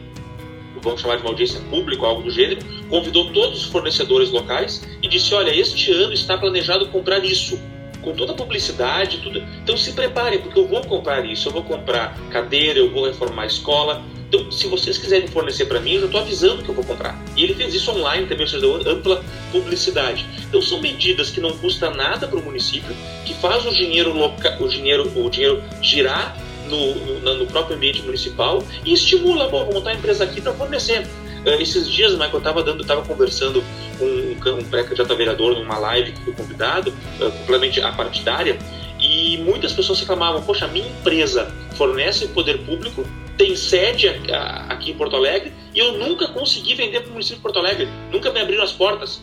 vamos 0.86 1.02
chamar 1.02 1.18
de 1.18 1.24
uma 1.24 1.32
audiência 1.32 1.60
pública, 1.62 2.06
algo 2.06 2.22
do 2.22 2.32
gênero, 2.32 2.62
convidou 2.90 3.32
todos 3.34 3.64
os 3.64 3.66
fornecedores 3.66 4.30
locais 4.30 4.88
e 5.02 5.08
disse: 5.08 5.34
Olha, 5.34 5.54
este 5.54 5.92
ano 5.92 6.14
está 6.14 6.38
planejado 6.38 6.88
comprar 6.90 7.26
isso, 7.26 7.60
com 8.02 8.14
toda 8.14 8.32
a 8.32 8.36
publicidade, 8.36 9.18
tudo. 9.18 9.44
Então 9.64 9.76
se 9.76 9.92
preparem, 9.92 10.40
porque 10.40 10.58
eu 10.58 10.68
vou 10.68 10.82
comprar 10.84 11.26
isso, 11.26 11.50
eu 11.50 11.52
vou 11.52 11.64
comprar 11.64 12.18
cadeira, 12.30 12.80
eu 12.80 12.92
vou 12.92 13.06
reformar 13.06 13.44
a 13.44 13.48
escola. 13.48 14.04
Então, 14.28 14.52
se 14.52 14.68
vocês 14.68 14.98
quiserem 14.98 15.28
fornecer 15.28 15.66
para 15.66 15.80
mim, 15.80 15.94
eu 15.94 16.00
já 16.02 16.06
estou 16.08 16.22
avisando 16.22 16.64
que 16.64 16.70
eu 16.70 16.74
vou 16.74 16.84
comprar. 16.84 17.16
E 17.38 17.44
ele 17.44 17.54
fez 17.54 17.76
isso 17.76 17.92
online 17.92 18.26
também, 18.26 18.42
ou 18.42 18.48
seja, 18.48 18.60
deu 18.60 18.92
ampla 18.92 19.24
publicidade. 19.52 20.26
Então, 20.50 20.60
são 20.64 20.82
medidas 20.82 21.30
que 21.30 21.40
não 21.40 21.56
custam 21.58 21.94
nada 21.94 22.28
para 22.28 22.40
o 22.40 22.44
município, 22.44 22.94
que 23.24 23.36
faz 23.36 23.64
o 23.68 23.72
dinheiro, 23.72 24.12
loca... 24.18 24.58
o 24.60 24.68
dinheiro, 24.68 25.12
o 25.16 25.30
dinheiro 25.30 25.64
girar 25.80 26.36
no, 26.76 27.20
no, 27.20 27.34
no 27.36 27.48
próprio 27.48 27.76
ambiente 27.76 28.02
municipal 28.02 28.64
e 28.84 28.94
estimula, 28.94 29.48
bom, 29.50 29.66
vou 29.66 29.74
montar 29.76 29.92
uma 29.92 29.98
empresa 29.98 30.24
aqui 30.24 30.42
para 30.42 30.54
fornecer. 30.54 31.08
Uh, 31.46 31.62
esses 31.62 31.90
dias, 31.90 32.14
Michael, 32.14 32.34
eu 32.34 32.38
estava 32.40 32.64
dando, 32.64 32.82
estava 32.82 33.04
conversando 33.04 33.64
com 33.98 34.06
um, 34.06 34.60
um 34.60 34.64
pré-candidato 34.64 35.16
vereador 35.16 35.58
numa 35.58 35.78
live 35.78 36.12
que 36.12 36.22
fui 36.22 36.34
convidado, 36.34 36.92
uh, 36.92 37.32
completamente 37.32 37.82
apartidária, 37.82 38.58
e 39.00 39.38
muitas 39.38 39.74
pessoas 39.74 40.00
reclamavam, 40.00 40.42
poxa, 40.42 40.68
minha 40.68 40.88
empresa 40.88 41.54
fornece 41.76 42.28
poder 42.30 42.60
público 42.60 43.06
tem 43.38 43.56
sede 43.56 44.08
aqui 44.70 44.92
em 44.92 44.94
Porto 44.94 45.16
Alegre 45.16 45.52
e 45.74 45.80
eu 45.80 45.94
nunca 45.94 46.28
consegui 46.30 46.74
vender 46.74 47.02
para 47.02 47.10
o 47.10 47.12
município 47.12 47.38
de 47.38 47.42
Porto 47.42 47.60
Alegre, 47.60 47.88
nunca 48.12 48.32
me 48.32 48.40
abriram 48.40 48.64
as 48.64 48.72
portas. 48.72 49.22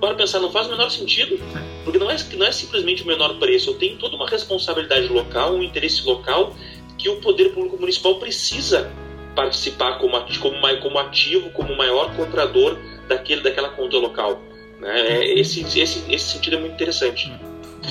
Para 0.00 0.14
pensar, 0.14 0.38
não 0.38 0.52
faz 0.52 0.68
o 0.68 0.70
menor 0.70 0.90
sentido, 0.90 1.40
porque 1.82 1.98
não 1.98 2.08
é, 2.08 2.16
não 2.34 2.46
é 2.46 2.52
simplesmente 2.52 3.02
o 3.02 3.06
menor 3.06 3.36
preço, 3.38 3.70
eu 3.70 3.74
tenho 3.74 3.96
toda 3.96 4.14
uma 4.14 4.28
responsabilidade 4.28 5.08
local, 5.08 5.54
um 5.54 5.62
interesse 5.62 6.04
local 6.04 6.54
que 6.98 7.08
o 7.08 7.16
poder 7.20 7.54
público 7.54 7.78
municipal 7.78 8.16
precisa 8.16 8.90
participar 9.34 9.98
como, 9.98 10.18
como, 10.40 10.80
como 10.82 10.98
ativo, 10.98 11.48
como 11.50 11.76
maior 11.76 12.14
comprador 12.16 12.76
daquele, 13.08 13.40
daquela 13.42 13.68
conta 13.70 13.96
local. 13.96 14.42
Né? 14.80 15.00
É, 15.00 15.38
esse, 15.38 15.60
esse, 15.60 16.12
esse 16.12 16.32
sentido 16.32 16.56
é 16.56 16.60
muito 16.60 16.74
interessante. 16.74 17.32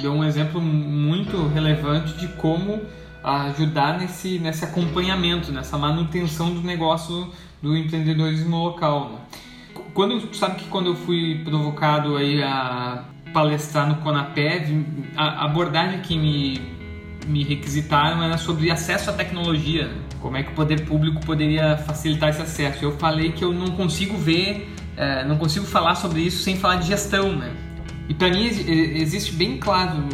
Deu 0.01 0.11
um 0.11 0.23
exemplo 0.23 0.61
muito 0.61 1.47
relevante 1.47 2.13
de 2.13 2.27
como 2.33 2.81
ajudar 3.23 3.97
nesse, 3.97 4.39
nesse 4.39 4.63
acompanhamento, 4.65 5.51
nessa 5.51 5.77
manutenção 5.77 6.53
do 6.53 6.61
negócio 6.61 7.31
do 7.61 7.75
empreendedorismo 7.75 8.63
local. 8.63 9.09
Né? 9.09 9.19
Quando, 9.93 10.35
sabe 10.35 10.57
que 10.57 10.65
quando 10.65 10.87
eu 10.87 10.95
fui 10.95 11.41
provocado 11.43 12.17
aí 12.17 12.43
a 12.43 13.05
palestrar 13.33 13.87
no 13.87 13.97
Conapé, 13.97 14.67
a 15.15 15.45
abordagem 15.45 16.01
que 16.01 16.17
me, 16.17 16.76
me 17.27 17.43
requisitaram 17.43 18.23
era 18.23 18.37
sobre 18.37 18.71
acesso 18.71 19.09
à 19.09 19.13
tecnologia, 19.13 19.87
né? 19.87 20.01
como 20.21 20.37
é 20.37 20.43
que 20.43 20.51
o 20.51 20.55
poder 20.55 20.85
público 20.85 21.19
poderia 21.25 21.77
facilitar 21.77 22.29
esse 22.29 22.41
acesso. 22.41 22.83
Eu 22.83 22.97
falei 22.97 23.31
que 23.31 23.43
eu 23.43 23.53
não 23.53 23.71
consigo 23.71 24.17
ver, 24.17 24.73
é, 24.95 25.25
não 25.25 25.37
consigo 25.37 25.65
falar 25.65 25.95
sobre 25.95 26.21
isso 26.21 26.43
sem 26.43 26.57
falar 26.57 26.77
de 26.77 26.87
gestão, 26.87 27.35
né? 27.35 27.53
E 28.09 28.13
para 28.13 28.29
mim 28.29 28.45
existe 28.45 29.33
bem 29.33 29.57
claro 29.57 30.07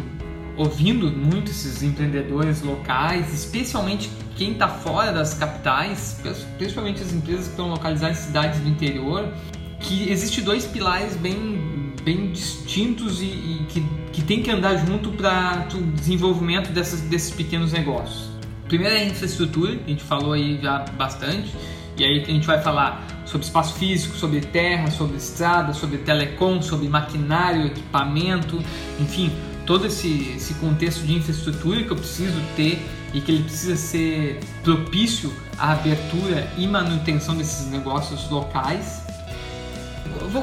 ouvindo 0.56 1.10
muito 1.10 1.50
esses 1.50 1.82
empreendedores 1.82 2.62
locais, 2.62 3.32
especialmente 3.32 4.10
quem 4.36 4.52
está 4.52 4.68
fora 4.68 5.12
das 5.12 5.34
capitais, 5.34 6.20
principalmente 6.58 7.02
as 7.02 7.12
empresas 7.12 7.44
que 7.44 7.50
estão 7.50 7.68
localizadas 7.68 8.18
em 8.18 8.22
cidades 8.26 8.60
do 8.60 8.68
interior, 8.68 9.32
que 9.80 10.10
existe 10.10 10.40
dois 10.40 10.66
pilares 10.66 11.16
bem, 11.16 11.83
bem 12.04 12.30
distintos 12.30 13.20
e, 13.20 13.24
e 13.24 13.66
que, 13.68 13.84
que 14.12 14.22
tem 14.22 14.42
que 14.42 14.50
andar 14.50 14.76
junto 14.86 15.10
para 15.10 15.66
o 15.74 15.82
desenvolvimento 15.92 16.70
dessas, 16.70 17.00
desses 17.00 17.34
pequenos 17.34 17.72
negócios. 17.72 18.28
Primeiro 18.68 18.94
é 18.94 19.00
a 19.00 19.04
infraestrutura, 19.04 19.78
a 19.84 19.88
gente 19.88 20.02
falou 20.02 20.32
aí 20.32 20.58
já 20.60 20.84
bastante, 20.96 21.54
e 21.96 22.04
aí 22.04 22.22
a 22.22 22.26
gente 22.26 22.46
vai 22.46 22.60
falar 22.60 23.06
sobre 23.24 23.46
espaço 23.46 23.74
físico, 23.74 24.16
sobre 24.16 24.40
terra, 24.40 24.90
sobre 24.90 25.16
estrada, 25.16 25.72
sobre 25.72 25.98
telecom, 25.98 26.60
sobre 26.60 26.88
maquinário, 26.88 27.66
equipamento, 27.66 28.62
enfim, 29.00 29.32
todo 29.64 29.86
esse, 29.86 30.34
esse 30.36 30.54
contexto 30.54 31.06
de 31.06 31.14
infraestrutura 31.14 31.82
que 31.82 31.90
eu 31.90 31.96
preciso 31.96 32.40
ter 32.56 32.84
e 33.12 33.20
que 33.20 33.30
ele 33.30 33.44
precisa 33.44 33.76
ser 33.76 34.40
propício 34.62 35.32
à 35.56 35.72
abertura 35.72 36.50
e 36.58 36.66
manutenção 36.66 37.36
desses 37.36 37.70
negócios 37.70 38.28
locais. 38.28 39.03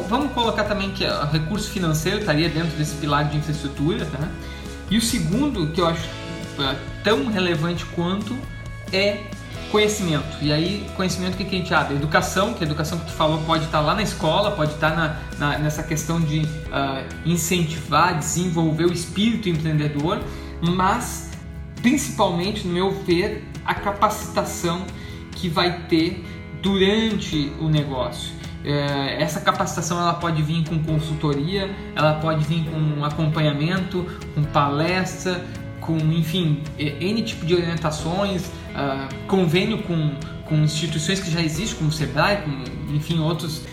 Vamos 0.07 0.31
colocar 0.33 0.63
também 0.63 0.91
que 0.91 1.05
o 1.05 1.25
recurso 1.25 1.69
financeiro 1.69 2.19
estaria 2.19 2.47
dentro 2.47 2.77
desse 2.77 2.95
pilar 2.95 3.25
de 3.25 3.37
infraestrutura, 3.37 4.05
tá? 4.05 4.29
E 4.89 4.97
o 4.97 5.01
segundo, 5.01 5.67
que 5.67 5.81
eu 5.81 5.87
acho 5.87 6.07
é, 6.59 6.75
tão 7.03 7.27
relevante 7.27 7.85
quanto, 7.87 8.37
é 8.93 9.19
conhecimento. 9.69 10.37
E 10.41 10.51
aí, 10.51 10.89
conhecimento 10.95 11.37
que, 11.37 11.45
que 11.45 11.55
a 11.55 11.59
gente 11.59 11.73
abre? 11.73 11.95
Educação, 11.95 12.53
que 12.53 12.63
a 12.63 12.67
educação 12.67 12.99
que 12.99 13.05
tu 13.05 13.11
falou 13.11 13.41
pode 13.41 13.65
estar 13.65 13.79
lá 13.81 13.93
na 13.95 14.01
escola, 14.01 14.51
pode 14.51 14.73
estar 14.73 14.95
na, 14.95 15.17
na 15.37 15.57
nessa 15.57 15.81
questão 15.83 16.19
de 16.19 16.39
uh, 16.39 17.05
incentivar, 17.25 18.17
desenvolver 18.17 18.85
o 18.85 18.93
espírito 18.93 19.49
empreendedor, 19.49 20.21
mas 20.61 21.31
principalmente, 21.81 22.67
no 22.67 22.73
meu 22.73 22.91
ver, 23.03 23.45
a 23.65 23.73
capacitação 23.73 24.85
que 25.31 25.49
vai 25.49 25.83
ter 25.87 26.23
durante 26.61 27.51
o 27.59 27.67
negócio. 27.67 28.40
É, 28.63 29.21
essa 29.21 29.41
capacitação 29.41 29.99
ela 29.99 30.13
pode 30.13 30.41
vir 30.43 30.63
com 30.67 30.77
consultoria, 30.83 31.69
ela 31.95 32.15
pode 32.15 32.43
vir 32.45 32.63
com 32.65 33.03
acompanhamento, 33.03 34.05
com 34.35 34.43
palestra, 34.43 35.43
com 35.79 35.97
enfim 35.97 36.61
n 36.77 37.23
tipo 37.23 37.45
de 37.45 37.55
orientações, 37.55 38.45
uh, 38.45 39.13
convênio 39.27 39.79
com, 39.79 40.11
com 40.45 40.55
instituições 40.57 41.19
que 41.19 41.31
já 41.31 41.41
existem, 41.41 41.77
como 41.77 41.89
o 41.89 41.93
Sebrae, 41.93 42.43
com, 42.43 42.95
enfim 42.95 43.19
outros. 43.19 43.63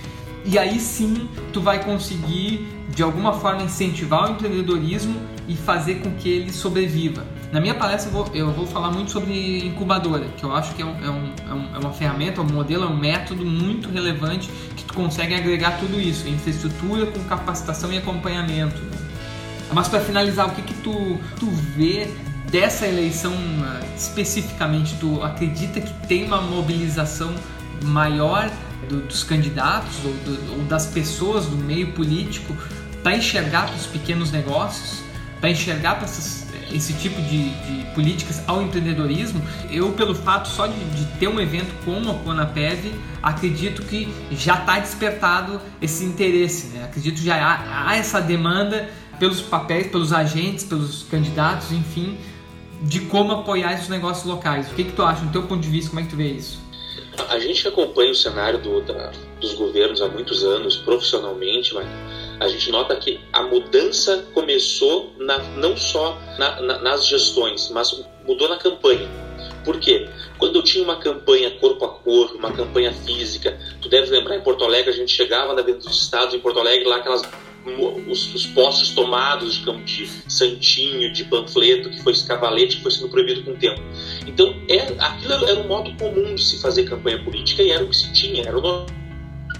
E 0.44 0.58
aí 0.58 0.80
sim 0.80 1.28
tu 1.52 1.60
vai 1.60 1.84
conseguir 1.84 2.66
de 2.88 3.02
alguma 3.02 3.34
forma 3.34 3.62
incentivar 3.62 4.28
o 4.28 4.32
empreendedorismo 4.32 5.20
e 5.46 5.54
fazer 5.54 5.96
com 5.96 6.10
que 6.12 6.28
ele 6.28 6.52
sobreviva. 6.52 7.26
Na 7.50 7.60
minha 7.60 7.74
palestra 7.74 8.10
eu 8.10 8.12
vou, 8.12 8.34
eu 8.34 8.52
vou 8.52 8.66
falar 8.66 8.90
muito 8.90 9.10
sobre 9.10 9.66
incubadora, 9.66 10.26
que 10.36 10.44
eu 10.44 10.54
acho 10.54 10.74
que 10.74 10.82
é, 10.82 10.84
um, 10.84 11.02
é, 11.02 11.10
um, 11.10 11.72
é, 11.72 11.76
é 11.76 11.78
uma 11.78 11.92
ferramenta, 11.92 12.42
um 12.42 12.44
modelo, 12.44 12.84
é 12.84 12.86
um 12.86 12.96
método 12.96 13.44
muito 13.46 13.88
relevante 13.90 14.50
que 14.76 14.84
tu 14.84 14.92
consegue 14.92 15.34
agregar 15.34 15.78
tudo 15.78 15.98
isso, 15.98 16.28
infraestrutura 16.28 17.06
com 17.06 17.24
capacitação 17.24 17.90
e 17.90 17.98
acompanhamento. 17.98 18.76
Mas 19.72 19.88
para 19.88 20.00
finalizar, 20.00 20.46
o 20.46 20.50
que, 20.50 20.62
que 20.62 20.74
tu, 20.74 21.18
tu 21.38 21.46
vê 21.50 22.08
dessa 22.50 22.86
eleição 22.86 23.32
ah, 23.62 23.80
especificamente? 23.96 24.96
Tu 24.98 25.22
acredita 25.22 25.80
que 25.80 26.06
tem 26.06 26.24
uma 26.24 26.40
mobilização 26.40 27.34
maior 27.84 28.50
do, 28.88 29.00
dos 29.00 29.22
candidatos 29.22 30.04
ou, 30.04 30.12
do, 30.12 30.52
ou, 30.52 30.64
das 30.64 30.86
pessoas 30.86 31.46
do 31.46 31.56
meio 31.56 31.92
político 31.92 32.54
para 33.02 33.16
enxergar 33.16 33.66
para 33.66 33.76
os 33.76 33.86
pequenos 33.86 34.30
negócios, 34.30 35.02
para 35.40 35.50
enxergar 35.50 35.96
para 35.96 36.08
esse 36.72 36.92
tipo 36.94 37.20
de, 37.22 37.50
de, 37.50 37.94
políticas 37.94 38.42
ao 38.46 38.62
empreendedorismo? 38.62 39.42
Eu, 39.70 39.92
pelo 39.92 40.14
fato 40.14 40.48
só 40.48 40.66
de, 40.66 40.78
de 40.90 41.04
ter 41.18 41.28
um 41.28 41.40
evento 41.40 41.72
como 41.84 42.10
a 42.10 42.14
Conapev, 42.14 42.92
acredito 43.22 43.82
que 43.82 44.08
já 44.32 44.54
está 44.54 44.78
despertado 44.78 45.60
esse 45.80 46.04
interesse. 46.04 46.68
Né? 46.68 46.84
Acredito 46.84 47.16
que 47.16 47.24
já 47.24 47.36
há, 47.36 47.88
há 47.88 47.96
essa 47.96 48.20
demanda 48.20 48.88
pelos 49.18 49.40
papéis, 49.40 49.88
pelos 49.88 50.12
agentes, 50.12 50.64
pelos 50.64 51.04
candidatos, 51.04 51.72
enfim, 51.72 52.16
de 52.82 53.00
como 53.00 53.32
apoiar 53.32 53.74
esses 53.74 53.88
negócios 53.88 54.24
locais. 54.24 54.70
O 54.70 54.74
que, 54.74 54.84
que 54.84 54.92
tu 54.92 55.02
acha, 55.02 55.22
no 55.22 55.32
teu 55.32 55.42
ponto 55.42 55.60
de 55.60 55.68
vista, 55.68 55.90
como 55.90 56.00
é 56.00 56.04
que 56.04 56.10
tu 56.10 56.16
vê 56.16 56.28
isso? 56.28 56.60
A 57.28 57.38
gente 57.38 57.66
acompanha 57.66 58.12
o 58.12 58.14
cenário 58.14 58.60
do, 58.60 58.80
da, 58.82 59.10
dos 59.40 59.54
governos 59.54 60.00
há 60.00 60.08
muitos 60.08 60.44
anos, 60.44 60.76
profissionalmente, 60.76 61.74
mas 61.74 61.86
a 62.40 62.48
gente 62.48 62.70
nota 62.70 62.94
que 62.96 63.20
a 63.32 63.42
mudança 63.42 64.26
começou 64.32 65.12
na, 65.18 65.38
não 65.56 65.76
só 65.76 66.18
na, 66.38 66.60
na, 66.60 66.78
nas 66.78 67.06
gestões, 67.06 67.70
mas 67.70 68.04
mudou 68.26 68.48
na 68.48 68.56
campanha. 68.56 69.08
Por 69.64 69.78
quê? 69.78 70.08
Quando 70.38 70.56
eu 70.56 70.62
tinha 70.62 70.82
uma 70.82 70.96
campanha 70.96 71.50
corpo 71.58 71.84
a 71.84 71.88
corpo, 71.88 72.38
uma 72.38 72.52
campanha 72.52 72.92
física, 72.92 73.58
tu 73.82 73.88
deve 73.88 74.10
lembrar 74.10 74.36
em 74.36 74.40
Porto 74.40 74.64
Alegre, 74.64 74.90
a 74.90 74.94
gente 74.94 75.12
chegava 75.12 75.52
na 75.52 75.60
Avenida 75.60 75.84
dos 75.84 76.00
Estados 76.00 76.34
em 76.34 76.38
Porto 76.38 76.58
Alegre, 76.58 76.88
lá 76.88 76.96
aquelas 76.96 77.22
os, 78.06 78.34
os 78.34 78.46
postos 78.46 78.90
tomados 78.90 79.56
de, 79.56 79.84
de 79.84 80.32
santinho, 80.32 81.12
de 81.12 81.24
panfleto, 81.24 81.90
que 81.90 82.02
foi 82.02 82.12
esse 82.12 82.26
cavalete 82.26 82.76
que 82.76 82.82
foi 82.82 82.90
sendo 82.90 83.08
proibido 83.08 83.42
com 83.42 83.50
o 83.50 83.56
tempo. 83.56 83.80
Então, 84.26 84.54
é, 84.68 84.86
aquilo 84.98 85.32
era 85.32 85.60
um 85.60 85.66
modo 85.66 85.92
comum 85.96 86.34
de 86.34 86.42
se 86.42 86.60
fazer 86.62 86.84
campanha 86.84 87.22
política 87.22 87.62
e 87.62 87.70
era 87.70 87.84
o 87.84 87.88
que 87.88 87.96
se 87.96 88.12
tinha, 88.12 88.44
era 88.44 88.56
o 88.56 88.86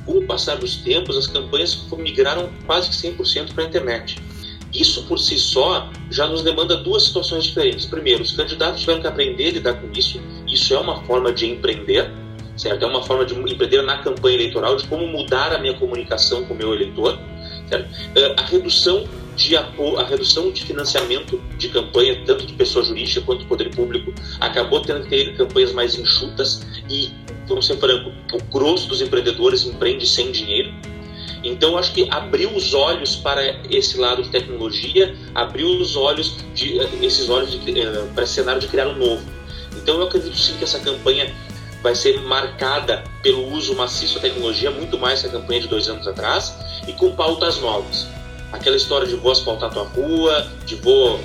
com 0.08 0.18
o 0.18 0.22
passar 0.22 0.56
dos 0.56 0.76
tempos, 0.76 1.18
as 1.18 1.26
campanhas 1.26 1.78
migraram 1.98 2.48
quase 2.64 2.88
que 2.88 2.96
100% 2.96 3.52
para 3.52 3.64
a 3.64 3.66
internet. 3.66 4.16
Isso 4.72 5.04
por 5.04 5.18
si 5.18 5.38
só 5.38 5.90
já 6.10 6.26
nos 6.26 6.42
demanda 6.42 6.78
duas 6.78 7.04
situações 7.04 7.44
diferentes. 7.44 7.84
Primeiro, 7.84 8.22
os 8.22 8.32
candidatos 8.32 8.80
tiveram 8.80 9.02
que 9.02 9.06
aprender 9.06 9.48
a 9.48 9.52
lidar 9.52 9.74
com 9.74 9.90
isso. 9.92 10.20
Isso 10.46 10.74
é 10.74 10.78
uma 10.78 11.02
forma 11.04 11.30
de 11.30 11.46
empreender, 11.46 12.10
certo? 12.56 12.82
É 12.82 12.86
uma 12.86 13.02
forma 13.02 13.24
de 13.26 13.34
empreender 13.34 13.82
na 13.82 13.98
campanha 13.98 14.36
eleitoral, 14.36 14.76
de 14.76 14.86
como 14.86 15.06
mudar 15.06 15.52
a 15.52 15.58
minha 15.58 15.74
comunicação 15.74 16.44
com 16.44 16.54
o 16.54 16.56
meu 16.56 16.74
eleitor. 16.74 17.18
Eh, 17.70 18.34
a 18.36 18.42
redução 18.42 19.06
de 19.36 19.56
a 19.56 20.04
redução 20.08 20.50
de 20.50 20.64
financiamento 20.64 21.40
de 21.56 21.68
campanha, 21.68 22.24
tanto 22.24 22.44
de 22.44 22.52
pessoa 22.54 22.84
jurídica 22.84 23.20
quanto 23.20 23.40
do 23.40 23.46
poder 23.46 23.70
público, 23.70 24.12
acabou 24.40 24.80
tendo 24.80 25.04
que 25.04 25.10
ter 25.10 25.36
campanhas 25.36 25.72
mais 25.72 25.96
enxutas 25.96 26.66
e, 26.90 27.12
vamos 27.48 27.66
ser 27.66 27.76
franco, 27.78 28.12
o 28.32 28.42
grosso 28.44 28.88
dos 28.88 29.00
empreendedores 29.00 29.64
empreende 29.64 30.06
sem 30.06 30.30
dinheiro. 30.30 30.72
Então, 31.42 31.78
acho 31.78 31.92
que 31.92 32.08
abriu 32.10 32.54
os 32.54 32.74
olhos 32.74 33.16
para 33.16 33.42
esse 33.70 33.96
lado 33.96 34.22
de 34.22 34.28
tecnologia, 34.28 35.14
abriu 35.34 35.68
os 35.68 35.96
olhos 35.96 36.36
de 36.54 36.78
eh, 36.80 36.88
esses 37.00 37.28
olhos 37.28 37.50
de, 37.50 37.58
uh, 37.58 38.06
para 38.14 38.24
esse 38.24 38.34
cenário 38.34 38.60
de 38.60 38.66
criar 38.66 38.88
um 38.88 38.96
novo. 38.96 39.22
Então, 39.76 39.96
eu 39.98 40.06
acredito 40.06 40.36
sim 40.36 40.56
que 40.58 40.64
essa 40.64 40.80
campanha 40.80 41.32
vai 41.82 41.94
ser 41.94 42.20
marcada 42.22 43.04
pelo 43.22 43.52
uso 43.52 43.74
maciço 43.74 44.16
da 44.16 44.22
tecnologia, 44.22 44.70
muito 44.70 44.98
mais 44.98 45.20
que 45.20 45.28
a 45.28 45.30
campanha 45.30 45.60
de 45.60 45.68
dois 45.68 45.88
anos 45.88 46.06
atrás, 46.08 46.54
e 46.86 46.92
com 46.92 47.14
pautas 47.14 47.60
novas. 47.60 48.08
Aquela 48.52 48.76
história 48.76 49.06
de 49.06 49.14
vou 49.14 49.30
asfaltar 49.30 49.70
tua 49.70 49.84
rua, 49.84 50.50
de 50.66 50.74
vou 50.76 51.16
uh, 51.16 51.20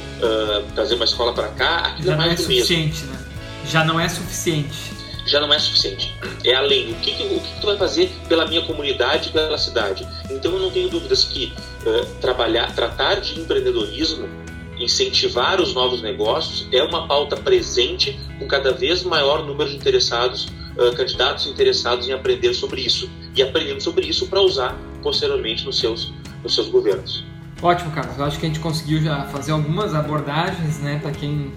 trazer 0.75 0.95
uma 0.95 1.05
escola 1.05 1.33
para 1.33 1.47
cá, 1.49 1.77
aquilo 1.77 2.07
Já 2.07 2.13
é 2.13 2.17
mais 2.17 2.27
não 2.27 2.33
é 2.33 2.35
do 2.35 2.41
suficiente, 2.41 3.01
mesmo. 3.01 3.13
né? 3.13 3.25
Já 3.65 3.85
não 3.85 3.99
é 3.99 4.09
suficiente. 4.09 4.92
Já 5.33 5.39
não 5.39 5.51
é 5.51 5.57
suficiente. 5.57 6.13
É 6.45 6.53
além. 6.53 6.91
O 6.91 6.95
que, 6.97 7.11
que 7.11 7.23
o 7.23 7.39
que, 7.39 7.39
que, 7.39 7.59
tu 7.59 7.65
vai 7.65 7.75
fazer 7.75 8.11
pela 8.29 8.45
minha 8.45 8.61
comunidade, 8.61 9.31
pela 9.31 9.57
cidade? 9.57 10.07
Então 10.29 10.51
eu 10.51 10.59
não 10.59 10.69
tenho 10.69 10.89
dúvidas 10.89 11.23
que 11.23 11.51
uh, 11.87 12.05
trabalhar, 12.21 12.71
tratar 12.75 13.15
de 13.15 13.39
empreendedorismo 13.39 14.29
incentivar 14.77 15.59
os 15.59 15.73
novos 15.73 16.03
negócios 16.03 16.67
é 16.71 16.83
uma 16.83 17.07
pauta 17.07 17.35
presente 17.35 18.19
com 18.37 18.47
cada 18.47 18.71
vez 18.73 19.03
maior 19.03 19.43
número 19.43 19.71
de 19.71 19.75
interessados, 19.75 20.45
uh, 20.77 20.95
candidatos 20.95 21.47
interessados 21.47 22.07
em 22.07 22.11
aprender 22.11 22.53
sobre 22.53 22.81
isso 22.81 23.09
e 23.35 23.41
aprendendo 23.41 23.81
sobre 23.81 24.05
isso 24.05 24.27
para 24.27 24.39
usar 24.39 24.77
posteriormente 25.01 25.65
nos 25.65 25.79
seus, 25.79 26.13
nos 26.43 26.53
seus 26.53 26.69
governos. 26.69 27.25
Ótimo, 27.59 27.89
Carlos. 27.89 28.19
Eu 28.19 28.25
acho 28.25 28.39
que 28.39 28.45
a 28.45 28.49
gente 28.49 28.59
conseguiu 28.59 29.01
já 29.01 29.23
fazer 29.23 29.51
algumas 29.51 29.95
abordagens, 29.95 30.77
né, 30.79 30.99
para 31.01 31.11
quem 31.11 31.51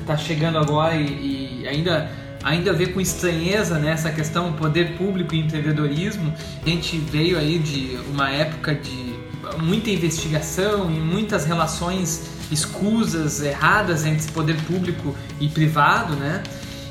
está 0.00 0.14
é, 0.14 0.16
chegando 0.16 0.56
agora 0.56 0.94
e, 0.94 1.60
e, 1.62 1.68
ainda 1.68 2.10
ainda 2.44 2.74
vê 2.74 2.86
com 2.86 3.00
estranheza 3.00 3.78
né, 3.78 3.96
questão 4.14 4.52
poder 4.52 4.96
público 4.98 5.34
e 5.34 5.40
empreendedorismo. 5.40 6.32
A 6.62 6.68
gente 6.68 6.98
veio 6.98 7.38
aí 7.38 7.58
de 7.58 7.98
uma 8.12 8.30
época 8.30 8.74
de 8.74 9.14
muita 9.62 9.90
investigação 9.90 10.90
e 10.90 11.00
muitas 11.00 11.46
relações 11.46 12.22
escusas, 12.52 13.40
erradas 13.40 14.04
entre 14.04 14.30
poder 14.30 14.56
público 14.62 15.16
e 15.40 15.48
privado, 15.48 16.14
né? 16.14 16.42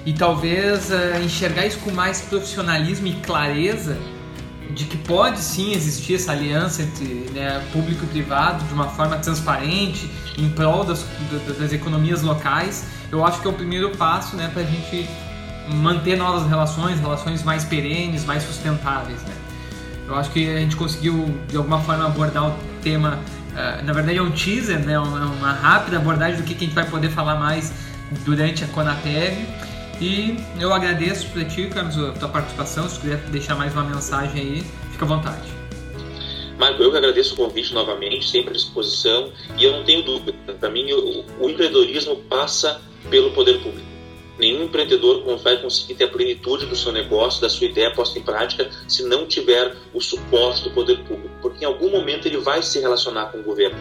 E 0.06 0.12
talvez 0.12 0.90
uh, 0.90 1.24
enxergar 1.24 1.66
isso 1.66 1.80
com 1.80 1.92
mais 1.92 2.22
profissionalismo 2.22 3.08
e 3.08 3.14
clareza 3.14 3.98
de 4.72 4.86
que 4.86 4.98
pode 4.98 5.40
sim 5.40 5.74
existir 5.74 6.16
essa 6.16 6.32
aliança 6.32 6.82
entre 6.82 7.30
né, 7.32 7.64
público 7.72 8.04
e 8.06 8.08
privado 8.08 8.66
de 8.66 8.74
uma 8.74 8.90
forma 8.90 9.18
transparente 9.18 10.10
em 10.38 10.50
prol 10.50 10.84
das, 10.84 11.06
das 11.60 11.72
economias 11.72 12.22
locais, 12.24 12.86
eu 13.12 13.24
acho 13.24 13.40
que 13.40 13.48
é 13.48 13.52
o 13.52 13.54
primeiro 13.54 13.92
passo 13.92 14.36
né, 14.36 14.50
para 14.52 14.64
a 14.64 14.66
gente 14.66 15.08
manter 15.70 16.18
novas 16.18 16.48
relações, 16.48 17.00
relações 17.00 17.44
mais 17.44 17.64
perenes, 17.64 18.26
mais 18.26 18.44
sustentáveis. 18.44 19.22
Né? 19.24 19.34
Eu 20.08 20.16
acho 20.16 20.32
que 20.32 20.50
a 20.50 20.60
gente 20.60 20.76
conseguiu 20.76 21.38
de 21.48 21.58
alguma 21.58 21.80
forma 21.82 22.06
abordar 22.06 22.50
o 22.50 22.56
tema, 22.82 23.20
uh, 23.52 23.84
na 23.84 23.94
verdade 23.94 24.18
é 24.18 24.22
um 24.22 24.32
teaser, 24.32 24.80
né, 24.80 25.00
uma, 25.00 25.26
uma 25.26 25.54
rápida 25.54 25.98
abordagem 25.98 26.38
do 26.38 26.44
que, 26.44 26.54
que 26.54 26.66
a 26.66 26.68
gente 26.68 26.76
vai 26.76 26.90
poder 26.90 27.10
falar 27.10 27.36
mais 27.36 27.74
durante 28.26 28.64
a 28.64 28.68
Conatev. 28.68 29.48
E 30.02 30.38
eu 30.60 30.74
agradeço 30.74 31.28
para 31.30 31.46
ti, 31.46 31.68
Carlos, 31.68 31.98
a 31.98 32.12
tua 32.14 32.30
participação. 32.30 32.90
Se 32.90 33.00
quiser 33.00 33.18
deixar 33.30 33.56
mais 33.56 33.74
uma 33.74 33.84
mensagem 33.84 34.42
aí, 34.42 34.64
fica 34.92 35.06
à 35.06 35.08
vontade. 35.08 35.64
Marco, 36.58 36.82
eu 36.84 36.92
que 36.92 36.98
agradeço 36.98 37.34
o 37.34 37.38
convite 37.38 37.74
novamente, 37.74 38.30
sempre 38.30 38.52
à 38.52 38.54
disposição. 38.54 39.32
E 39.58 39.64
eu 39.64 39.72
não 39.72 39.84
tenho 39.84 40.04
dúvida, 40.04 40.34
para 40.60 40.70
mim, 40.70 40.92
o, 40.92 41.26
o 41.40 41.50
empreendedorismo 41.50 42.18
passa 42.30 42.82
pelo 43.10 43.32
poder 43.32 43.60
público. 43.62 43.93
Nenhum 44.38 44.64
empreendedor 44.64 45.24
vai 45.38 45.62
conseguir 45.62 45.96
ter 45.96 46.06
a 46.06 46.08
plenitude 46.08 46.66
do 46.66 46.76
seu 46.76 46.92
negócio, 46.92 47.42
da 47.42 47.50
sua 47.50 47.68
ideia 47.68 47.94
posta 47.94 48.18
em 48.18 48.24
prática, 48.24 48.70
se 48.88 49.04
não 49.04 49.28
tiver 49.28 49.76
o 49.94 50.02
suporte 50.02 50.64
do 50.64 50.72
poder 50.72 51.00
público. 51.04 51.36
Porque 51.42 51.64
em 51.64 51.68
algum 51.68 51.90
momento 51.90 52.28
ele 52.28 52.38
vai 52.38 52.62
se 52.64 52.80
relacionar 52.80 53.28
com 53.32 53.40
o 53.40 53.44
governo. 53.44 53.78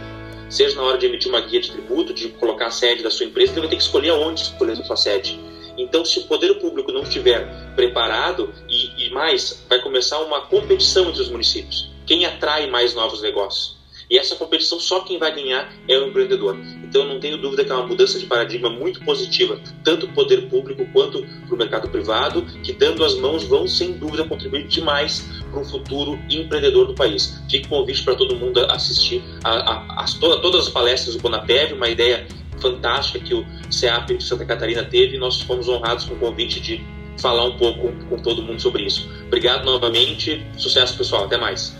Seja 0.51 0.77
na 0.77 0.83
hora 0.83 0.99
de 0.99 1.07
emitir 1.07 1.31
uma 1.31 1.41
guia 1.41 1.61
de 1.61 1.71
tributo, 1.71 2.13
de 2.13 2.29
colocar 2.29 2.67
a 2.67 2.71
sede 2.71 3.03
da 3.03 3.11
sua 3.11 3.25
empresa, 3.25 3.53
ele 3.53 3.61
vai 3.61 3.71
ter 3.71 3.77
que 3.77 3.83
escolher 3.83 4.11
onde 4.13 4.43
escolher 4.43 4.73
a 4.73 4.85
sua 4.85 4.97
sede 4.97 5.41
então, 5.77 6.05
se 6.05 6.19
o 6.19 6.25
poder 6.25 6.55
público 6.55 6.93
não 6.93 7.03
estiver 7.03 7.47
preparado, 7.75 8.53
e, 8.69 9.07
e 9.07 9.11
mais, 9.11 9.65
vai 9.69 9.81
começar 9.81 10.21
uma 10.21 10.43
competição 10.43 11.09
entre 11.09 11.23
os 11.23 11.29
municípios. 11.29 11.91
Quem 12.07 12.27
atrai 12.27 12.67
mais 12.67 12.95
novos 12.95 13.23
negócios? 13.23 13.82
E 14.13 14.19
essa 14.19 14.37
competição 14.37 14.79
só 14.79 15.01
quem 15.01 15.19
vai 15.19 15.35
ganhar 15.35 15.73
é 15.89 15.97
o 15.97 16.09
empreendedor. 16.09 16.59
Então 16.85 17.09
não 17.09 17.19
tenho 17.19 17.39
dúvida 17.39 17.65
que 17.65 17.73
é 17.73 17.75
uma 17.75 17.87
mudança 17.87 18.19
de 18.19 18.27
paradigma 18.27 18.69
muito 18.69 19.03
positiva, 19.03 19.59
tanto 19.83 20.07
para 20.07 20.13
o 20.13 20.15
poder 20.15 20.51
público 20.51 20.87
quanto 20.93 21.25
para 21.47 21.55
o 21.55 21.57
mercado 21.57 21.89
privado, 21.89 22.43
que 22.63 22.75
dando 22.75 23.03
as 23.03 23.15
mãos 23.15 23.43
vão 23.45 23.67
sem 23.67 23.93
dúvida 23.93 24.25
contribuir 24.25 24.69
demais 24.69 25.27
para 25.51 25.59
um 25.59 25.65
futuro 25.65 26.19
empreendedor 26.29 26.87
do 26.87 26.95
país. 26.95 27.43
O 27.51 27.69
convite 27.69 28.03
para 28.03 28.15
todo 28.15 28.37
mundo 28.37 28.61
assistir 28.71 29.25
a, 29.43 29.51
a, 29.51 30.03
a, 30.03 30.05
todas 30.21 30.67
as 30.67 30.69
palestras 30.69 31.17
do 31.17 31.23
Conapev, 31.23 31.73
uma 31.73 31.89
ideia 31.89 32.27
fantástica 32.61 33.19
que 33.19 33.33
o 33.33 33.47
CEAP 33.71 34.19
de 34.19 34.25
Santa 34.25 34.45
Catarina 34.45 34.85
teve 34.85 35.17
e 35.17 35.19
nós 35.19 35.41
fomos 35.41 35.69
honrados 35.69 36.05
com 36.05 36.15
o 36.15 36.19
convite 36.19 36.61
de 36.61 36.85
falar 37.19 37.45
um 37.45 37.57
pouco 37.57 37.91
com 38.11 38.19
todo 38.19 38.43
mundo 38.43 38.61
sobre 38.61 38.85
isso. 38.85 39.09
Obrigado 39.27 39.65
novamente, 39.65 40.45
sucesso 40.59 40.99
pessoal, 40.99 41.25
até 41.25 41.39
mais. 41.39 41.75